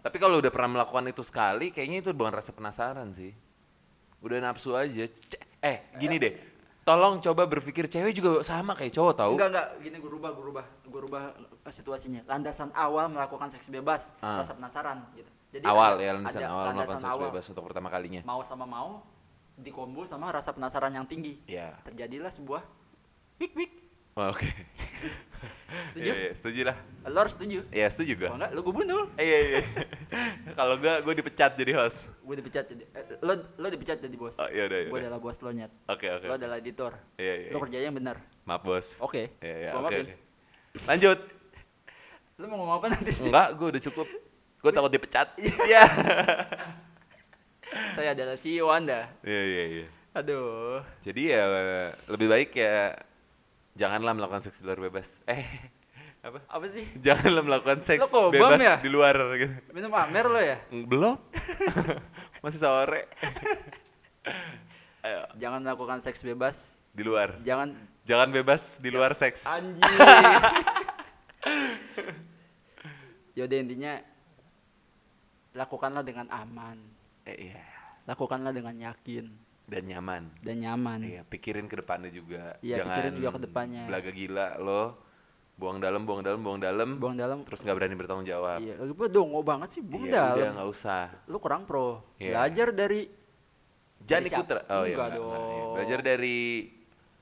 tapi 0.00 0.16
kalau 0.16 0.40
udah 0.40 0.48
pernah 0.48 0.80
melakukan 0.80 1.12
itu 1.12 1.20
sekali 1.20 1.68
kayaknya 1.68 2.00
itu 2.00 2.10
bukan 2.16 2.32
rasa 2.32 2.56
penasaran 2.56 3.12
sih. 3.12 3.36
Udah 4.24 4.40
nafsu 4.40 4.72
aja. 4.72 5.04
C- 5.04 5.42
eh 5.60 5.84
gini 6.00 6.16
deh 6.16 6.32
tolong 6.84 7.16
coba 7.18 7.42
berpikir 7.44 7.84
cewek 7.84 8.12
juga 8.12 8.40
sama 8.40 8.72
kayak 8.72 8.92
cowok 8.92 9.14
tahu 9.14 9.32
enggak 9.34 9.50
enggak. 9.50 9.68
Gini 9.80 9.96
gue 9.98 10.10
rubah 10.10 10.30
gue 10.30 10.44
rubah 10.44 10.64
gue 10.84 11.00
rubah 11.00 11.22
eh, 11.60 11.72
situasinya. 11.72 12.20
Landasan 12.24 12.70
awal 12.72 13.08
melakukan 13.08 13.48
seks 13.48 13.68
bebas 13.68 14.12
Ah. 14.20 14.40
rasa 14.40 14.52
penasaran 14.52 15.00
gitu. 15.14 15.28
Jadi 15.50 15.64
awal 15.64 15.96
ada- 15.96 16.02
ya 16.02 16.10
landasan 16.12 16.40
ada 16.40 16.48
awal 16.50 16.64
melakukan 16.70 16.98
seks 16.98 17.08
awal. 17.08 17.24
bebas 17.28 17.44
untuk 17.48 17.62
pertama 17.64 17.88
kalinya. 17.88 18.20
Mau 18.22 18.40
sama 18.40 18.64
mau 18.64 19.00
dikombo 19.54 20.02
sama 20.02 20.28
rasa 20.28 20.50
penasaran 20.50 20.90
yang 20.90 21.04
tinggi. 21.04 21.40
Ya 21.46 21.78
terjadilah 21.82 22.28
sebuah 22.28 22.62
wik 23.38 23.52
wik 23.54 23.72
Oh, 24.14 24.30
oke. 24.30 24.46
Setuju? 25.90 26.06
Iya, 26.06 26.14
iya, 26.14 26.32
setuju 26.34 26.60
lah 26.70 26.76
lo 27.04 27.18
harus 27.20 27.34
setuju. 27.36 27.58
Iya 27.68 27.86
setuju 27.92 28.12
gue 28.16 28.28
kalau 28.32 28.38
enggak 28.40 28.52
lo 28.56 28.60
gue 28.64 28.74
bunuh. 28.74 29.04
Iya 29.20 29.38
iya. 29.44 29.60
Kalau 30.56 30.74
enggak 30.80 30.98
gue 31.04 31.14
dipecat 31.20 31.52
jadi 31.52 31.72
host. 31.76 32.08
Gue 32.24 32.34
dipecat 32.40 32.64
jadi 32.64 32.84
eh, 32.96 33.04
lo 33.20 33.32
lo 33.60 33.66
dipecat 33.68 33.98
jadi 34.00 34.16
bos. 34.16 34.40
Oh, 34.40 34.48
yaudah, 34.48 34.78
gue 34.80 34.88
yaudah. 34.88 35.00
adalah 35.04 35.20
bos 35.20 35.36
lo 35.44 35.50
nyet. 35.52 35.72
Oke 35.84 36.06
oke. 36.08 36.26
Lo 36.26 36.34
adalah 36.40 36.56
editor. 36.56 36.96
Iya, 37.20 37.34
iya, 37.36 37.50
lo 37.52 37.58
iya. 37.60 37.64
kerja 37.68 37.78
yang 37.84 37.94
benar. 37.94 38.16
Maaf 38.48 38.62
bos. 38.64 38.86
Oke. 39.04 39.36
Iya, 39.44 39.56
iya, 39.68 39.70
Gua 39.76 39.90
oke. 39.92 40.00
Lanjut. 40.88 41.18
lo 42.34 42.44
mau 42.50 42.56
ngomong 42.64 42.76
apa 42.82 42.86
nanti? 42.90 43.12
Sih 43.14 43.30
Enggak, 43.30 43.48
gue 43.54 43.66
udah 43.76 43.82
cukup. 43.92 44.06
Gue 44.64 44.70
takut 44.72 44.92
dipecat. 44.92 45.28
Iya. 45.68 45.84
saya 47.94 48.14
adalah 48.14 48.38
CEO 48.38 48.70
anda. 48.70 49.10
Iya, 49.26 49.42
iya, 49.44 49.64
iya. 49.66 49.86
aduh. 50.14 50.80
Jadi 51.04 51.30
ya 51.34 51.42
lebih 52.06 52.26
baik 52.30 52.54
ya 52.54 52.94
janganlah 53.74 54.12
melakukan 54.12 54.40
seks 54.40 54.58
di 54.58 54.64
luar 54.64 54.80
bebas. 54.80 55.18
Eh, 55.24 55.44
apa? 56.26 56.40
apa 56.40 56.64
sih 56.66 56.86
Janganlah 56.96 57.42
melakukan 57.42 57.78
seks 57.78 58.08
Lo 58.08 58.30
bebas 58.30 58.56
ya? 58.56 58.76
di 58.78 58.88
luar 58.88 59.12
gitu. 59.36 59.52
minum 59.70 59.92
amer 59.92 60.26
lo 60.26 60.38
ya 60.38 60.56
Belum. 60.70 61.20
Masih 62.42 62.58
sore. 62.58 63.10
Ayo, 65.04 65.28
jangan 65.36 65.60
melakukan 65.60 66.00
seks 66.00 66.22
bebas 66.22 66.80
di 66.90 67.02
luar. 67.02 67.36
jangan 67.42 67.76
Jangan 68.04 68.28
bebas 68.30 68.78
di 68.78 68.88
luar 68.88 69.12
seks. 69.12 69.44
anjing 69.44 69.80
yaudah 73.34 73.58
intinya 73.58 73.92
lakukanlah 75.52 76.00
dengan 76.00 76.30
aman 76.30 76.78
Eh, 77.24 77.50
iya. 77.50 77.60
lakukanlah 78.04 78.52
dengan 78.52 78.76
yakin 78.76 79.28
Dan 79.64 79.88
nyaman. 79.88 80.28
dan 80.38 80.56
nyaman 80.58 80.98
Iya, 81.00 81.22
pikirin 81.24 81.64
ke 81.64 81.76
depannya 81.76 82.12
juga. 82.12 82.60
Iya, 82.60 82.80
Jangan 82.80 82.88
pikirin 82.92 83.12
juga 83.16 83.28
ke 83.32 83.40
depannya. 83.42 83.82
Belaga 83.88 84.10
gila 84.10 84.46
lo. 84.58 84.82
Buang 85.54 85.78
dalam, 85.78 86.02
buang 86.02 86.20
dalam, 86.20 86.42
buang 86.42 86.58
dalam. 86.58 86.98
buang 86.98 87.14
dalam 87.14 87.46
Terus 87.46 87.62
nggak 87.62 87.76
berani 87.78 87.94
bertanggung 87.94 88.26
jawab. 88.26 88.58
iya 88.58 88.74
lagi 88.74 88.90
pula 88.90 89.06
dongo 89.08 89.38
banget 89.40 89.68
sih 89.70 89.80
buang 89.80 90.04
Iya, 90.04 90.10
udah 90.10 90.26
dalam 90.34 90.52
nggak 90.58 90.68
usah. 90.68 91.04
lu 91.24 91.38
kurang 91.38 91.62
pro 91.62 92.02
Iya. 92.18 92.30
belajar 92.34 92.68
dari 92.70 93.00
Jani? 94.04 94.28
Putra. 94.28 94.60
Oh 94.68 94.82
iya. 94.82 94.92
Enggak 94.92 95.06
enggak, 95.06 95.22
enggak, 95.22 95.40
iya. 95.40 95.62
dong. 95.62 95.72
Belajar 95.72 95.98
dari 96.02 96.38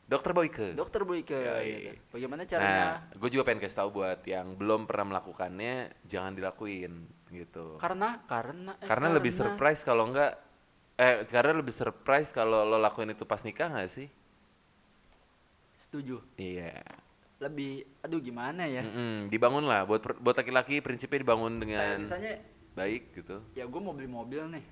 Dokter 0.02 0.32
Boyke. 0.34 0.66
dokter 0.74 1.00
Boyke 1.04 1.40
gitu. 1.62 2.00
bagaimana 2.10 2.42
Nah, 2.42 2.48
caranya 2.48 2.84
gue 3.12 3.28
juga 3.30 3.42
pengen 3.46 3.60
kasih 3.60 3.78
tahu 3.78 3.88
buat 3.94 4.20
yang 4.26 4.46
belum 4.56 4.84
pernah 4.84 5.06
melakukannya, 5.08 5.74
jangan 6.04 6.32
dilakuin 6.32 6.92
gitu. 7.30 7.76
karena 7.76 8.20
karena 8.22 8.76
eh, 8.76 8.88
Karena 8.88 9.08
lebih 9.08 9.30
surprise 9.30 9.80
kalau 9.80 10.08
enggak 10.08 10.36
eh 11.02 11.26
karena 11.26 11.52
lebih 11.52 11.72
surprise 11.72 12.30
kalau 12.30 12.62
lo 12.62 12.78
lakuin 12.78 13.10
itu 13.10 13.24
pas 13.24 13.42
nikah 13.42 13.66
nggak 13.68 13.90
sih? 13.90 14.06
setuju 15.74 16.22
Iya. 16.36 16.78
lebih 17.38 17.82
aduh 18.00 18.22
gimana 18.22 18.62
ya 18.64 18.80
Mm-mm, 18.80 19.26
dibangun 19.26 19.66
lah 19.66 19.82
buat 19.82 19.98
buat 20.16 20.36
laki-laki 20.36 20.78
prinsipnya 20.78 21.18
dibangun 21.20 21.58
dengan 21.58 21.98
misalnya 21.98 22.38
baik 22.72 23.10
gitu. 23.12 23.42
ya 23.52 23.66
gue 23.66 23.80
mau 23.80 23.90
beli 23.90 24.06
mobil 24.06 24.46
nih 24.48 24.62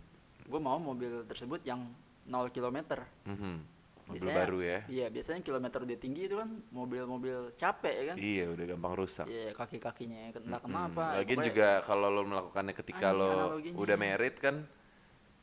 gue 0.41 0.61
mau 0.61 0.79
mobil 0.79 1.27
tersebut 1.27 1.59
yang 1.63 1.91
0 2.25 2.47
km 2.49 2.79
Mhm. 3.27 3.83
Mobil 4.07 4.17
Biasanya- 4.17 4.39
baru 4.41 4.59
ya. 4.61 4.79
iya 4.89 5.07
biasanya 5.07 5.39
kilometer 5.41 5.79
udah 5.81 5.95
tinggi 5.97 6.23
itu 6.25 6.35
kan 6.37 6.51
mobil-mobil 6.69 7.39
capek 7.55 7.91
ya 7.93 8.05
kan 8.05 8.17
Iya, 8.17 8.45
udah 8.49 8.65
gampang 8.69 8.95
rusak. 8.97 9.27
iya 9.27 9.51
kaki-kakinya 9.53 10.21
kena 10.31 10.47
Mm-mm. 10.49 10.63
kenapa 10.65 11.05
Lagian 11.17 11.39
juga 11.45 11.69
kalau 11.81 12.07
lo 12.09 12.23
melakukannya 12.25 12.75
ketika 12.77 13.07
lo 13.11 13.31
udah 13.73 13.97
married 13.97 14.35
kan, 14.37 14.63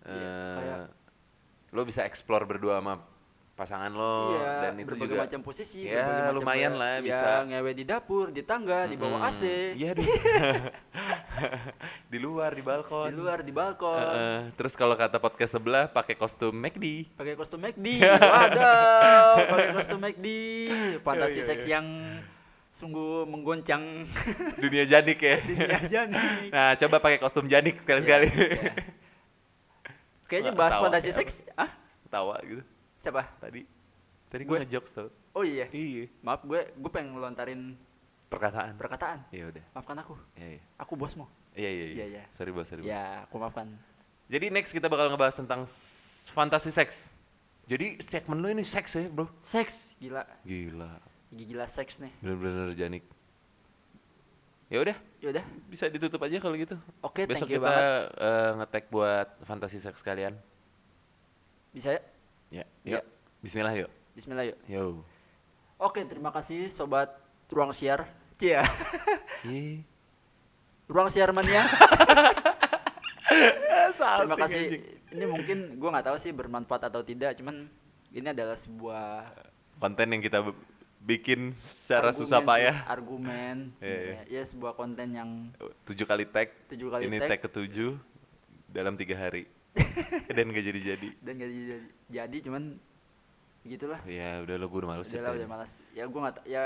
Iya, 0.03 0.13
eh, 0.13 0.55
kayak- 0.55 0.89
lo 1.69 1.81
bisa 1.83 2.01
explore 2.03 2.43
berdua 2.43 2.79
sama 2.79 2.95
pasangan 3.53 3.89
lo 3.89 4.37
iya, 4.37 4.69
dan 4.69 4.77
itu 4.77 4.85
berbagai 4.87 5.09
juga 5.09 5.23
macam 5.25 5.39
posisi 5.41 5.81
ya, 5.83 5.97
berbagai 5.99 6.21
macam 6.23 6.37
lumayan 6.37 6.73
lah 6.73 6.91
ya, 6.93 7.01
bisa. 7.01 7.29
ngewe 7.43 7.71
di 7.73 7.83
dapur 7.83 8.25
di 8.29 8.41
tangga 8.41 8.85
di 8.85 8.93
bawah. 8.93 9.25
AC 9.25 9.41
Iya 9.73 9.91
di, 9.91 10.05
di 12.11 12.17
luar 12.17 12.53
di 12.53 12.61
balkon. 12.61 13.09
di 13.09 13.15
luar 13.15 13.41
di 13.41 13.49
balkon 13.49 13.97
Heeh. 13.97 14.39
terus 14.53 14.73
kalau 14.73 14.93
kata 14.93 15.17
podcast 15.17 15.57
sebelah 15.57 15.85
pakai 15.87 16.13
kostum 16.13 16.53
McD. 16.53 17.09
pakai 17.13 17.33
kostum 17.33 17.57
McD 17.57 17.87
waduh 18.05 19.35
pakai 19.43 19.69
kostum 19.73 19.99
McD 19.99 20.27
fantasi 21.01 21.31
Iya, 21.31 21.41
iya, 21.41 21.49
seks 21.49 21.65
yang 21.65 21.85
sungguh 22.69 23.25
menggoncang 23.25 24.05
Dunia 24.55 24.85
Janik 24.85 25.17
ya. 25.17 25.41
dunia 25.49 25.77
aja 25.79 25.99
nih 26.05 26.53
nah, 26.53 26.71
coba 26.77 27.01
pakai 27.01 27.17
kostum 27.17 27.49
Janik 27.49 27.81
sekali-sekali. 27.81 28.29
Iya. 28.29 28.71
Kayaknya 30.27 30.51
bahas 30.51 30.73
tawa 30.73 30.83
fantasi 30.85 31.03
kayak 31.05 31.17
seks 31.17 31.33
ah 31.55 31.71
Tawa 32.07 32.35
gitu. 32.41 32.63
siapa 32.95 33.23
Tadi 33.37 33.61
tadi 34.27 34.43
gue 34.43 34.57
ngejokes 34.61 34.91
tau. 34.91 35.07
oh 35.33 35.41
iya 35.41 35.67
Iya. 35.69 36.07
maaf 36.19 36.43
gue 36.43 36.59
gue 36.69 36.91
pengen 36.91 37.15
ngelontarin 37.15 37.75
Perkataan. 38.27 38.75
perkataan 38.75 39.19
Iya 39.29 39.47
udah. 39.49 39.63
maafkan 39.71 39.97
aku 39.97 40.13
Iya 40.35 40.47
iya. 40.53 40.61
aku 40.75 40.93
bosmu 40.93 41.25
Iya 41.51 41.69
iya. 41.69 41.85
Iya, 41.89 42.05
iya. 42.07 42.23
Sorry 42.29 42.51
bos, 42.51 42.67
sorry 42.67 42.83
bos. 42.83 42.87
ya 42.87 43.23
aku 43.23 43.35
maafkan 43.37 43.71
Jadi 44.27 44.51
next 44.51 44.71
kita 44.71 44.85
bakal 44.85 45.07
ngebahas 45.07 45.33
tentang 45.33 45.63
fantasi 46.29 46.67
seks. 46.67 47.15
Jadi 47.63 47.95
segmen 47.97 48.37
lu 48.37 48.47
ini 48.47 48.59
seks 48.61 48.93
ya 48.93 49.07
bro? 49.07 49.31
seks 49.39 49.95
gila 49.97 50.27
Gila, 50.43 50.99
gila 51.29 51.63
seks 51.65 51.97
nih 51.97 52.11
bener-bener 52.19 52.71
Janik. 52.71 53.03
Ya 54.67 54.83
udah, 54.83 54.99
yaudah 55.17 55.43
bisa 55.65 55.87
ditutup 55.87 56.21
aja 56.21 56.37
kalau 56.37 56.53
gitu. 56.53 56.77
oke 57.01 57.25
Besok 57.25 57.43
thank 57.43 57.49
you 57.49 57.57
kita 57.57 57.65
banget 57.65 58.05
eh, 58.17 58.49
nge-tag 58.61 58.85
buat 58.87 59.27
fantasi 59.41 59.77
seks 59.77 60.01
kalian. 60.01 60.33
bisa 61.71 61.93
ya 61.93 62.01
Ya, 62.47 62.63
yuk. 62.87 63.03
Bismillah 63.43 63.75
yuk. 63.75 63.91
Bismillah 64.15 64.45
yuk 64.47 64.57
Yo. 64.65 65.03
oke 65.77 65.99
terima 66.05 66.29
kasih 66.31 66.69
sobat 66.69 67.09
ruang 67.49 67.69
siar 67.69 68.09
Cia 68.37 68.61
ruang 70.93 71.09
siar 71.09 71.33
mania 71.33 71.65
terima 73.97 74.37
kasih 74.39 74.61
anjing. 74.71 74.83
ini 75.11 75.25
mungkin 75.25 75.57
gua 75.75 75.97
nggak 75.97 76.07
tahu 76.13 76.17
sih 76.17 76.31
bermanfaat 76.31 76.87
atau 76.87 77.03
tidak 77.03 77.35
cuman 77.35 77.67
ini 78.11 78.27
adalah 78.31 78.55
sebuah 78.55 79.27
Konten 79.77 80.09
yang 80.09 80.23
kita 80.23 80.41
bikin 80.99 81.53
secara 81.53 82.09
argumen 82.09 82.19
susah 82.19 82.39
payah. 82.41 82.77
argumen 82.85 83.55
Iya, 83.73 83.79
sebenarnya 83.79 84.23
ya 84.27 84.41
sebuah 84.43 84.73
konten 84.73 85.07
yang 85.09 85.29
Tujuh 85.83 86.03
kali 86.03 86.25
tag. 86.25 86.49
tujuh 86.67 86.87
kali 86.87 87.01
ini 87.05 87.17
tag 87.17 87.29
tag 87.29 87.39
ketujuh 87.45 87.95
dalam 88.67 88.93
tiga 88.93 89.15
hari. 89.15 89.47
Dan 90.27 90.49
gak 90.49 90.63
jadi-jadi. 90.63 91.09
dan 91.19 91.33
gak 91.35 91.47
jadi, 91.47 91.73
jadi 92.07 92.37
cuman 92.43 92.63
begitulah 93.61 93.99
Ya 94.03 94.41
udah 94.41 94.55
lo 94.55 94.65
gue 94.65 94.79
udah 94.79 94.89
males 94.89 95.07
udah 95.07 95.21
lah 95.21 95.31
udah 95.33 95.47
malas 95.47 95.71
ya 95.91 96.03
gua 96.03 96.19
nggak 96.23 96.35
ya 96.45 96.63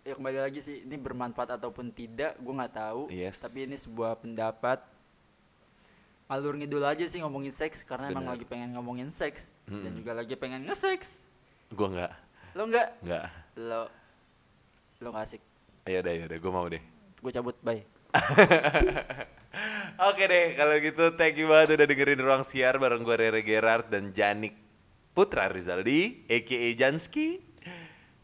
ya 0.00 0.12
kembali 0.12 0.38
lagi 0.40 0.58
sih 0.58 0.82
ini 0.82 0.96
bermanfaat 0.96 1.54
ataupun 1.54 1.88
tidak 1.90 2.34
gua 2.38 2.54
nggak 2.58 2.74
tahu 2.74 3.02
Yes. 3.08 3.38
tapi 3.38 3.64
ini 3.64 3.76
sebuah 3.76 4.16
pendapat 4.16 4.80
alur 6.26 6.54
ngidul 6.54 6.80
aja 6.82 7.04
sih 7.04 7.18
ngomongin 7.18 7.50
seks 7.50 7.82
karena 7.82 8.08
emang 8.08 8.24
Bener. 8.24 8.34
lagi 8.34 8.46
pengen 8.46 8.70
ngomongin 8.72 9.10
seks 9.10 9.50
dan 9.64 9.82
Mm-mm. 9.84 9.98
juga 9.98 10.12
lagi 10.14 10.34
pengen 10.34 10.62
nge-seks 10.64 11.26
Gue 11.68 11.86
nggak, 11.86 12.10
lo 12.52 12.62
nggak 12.66 12.88
nggak. 13.02 13.24
lo 13.62 13.82
lo 15.00 15.08
nggak 15.10 15.24
asik 15.24 15.42
Ya 15.84 15.98
udah 16.00 16.12
ya 16.12 16.24
udah 16.28 16.38
gue 16.38 16.52
mau 16.52 16.66
deh. 16.66 16.82
gue 17.16 17.32
cabut 17.32 17.56
bye 17.60 17.82
Oke 20.08 20.24
deh, 20.24 20.54
kalau 20.54 20.74
gitu 20.78 21.04
thank 21.14 21.36
you 21.36 21.46
banget 21.46 21.76
udah 21.76 21.86
dengerin 21.86 22.18
Ruang 22.18 22.42
Siar 22.42 22.78
bareng 22.78 23.02
gue 23.02 23.16
Rere 23.16 23.42
Gerard 23.42 23.90
dan 23.90 24.10
Janik 24.10 24.54
Putra 25.10 25.50
Rizaldi, 25.50 26.24
a.k.a. 26.24 26.68
Janski. 26.72 27.42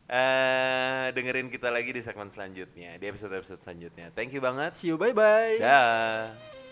Eh 0.07 1.07
dengerin 1.11 1.51
kita 1.51 1.69
lagi 1.69 1.91
di 1.91 1.99
segmen 1.99 2.31
selanjutnya, 2.31 2.95
di 2.95 3.05
episode-episode 3.05 3.59
selanjutnya. 3.59 4.15
Thank 4.15 4.33
you 4.33 4.41
banget. 4.41 4.79
see 4.79 4.89
you 4.89 4.97
bye 4.97 5.11
bye 5.11 5.59
Dah. 5.59 6.65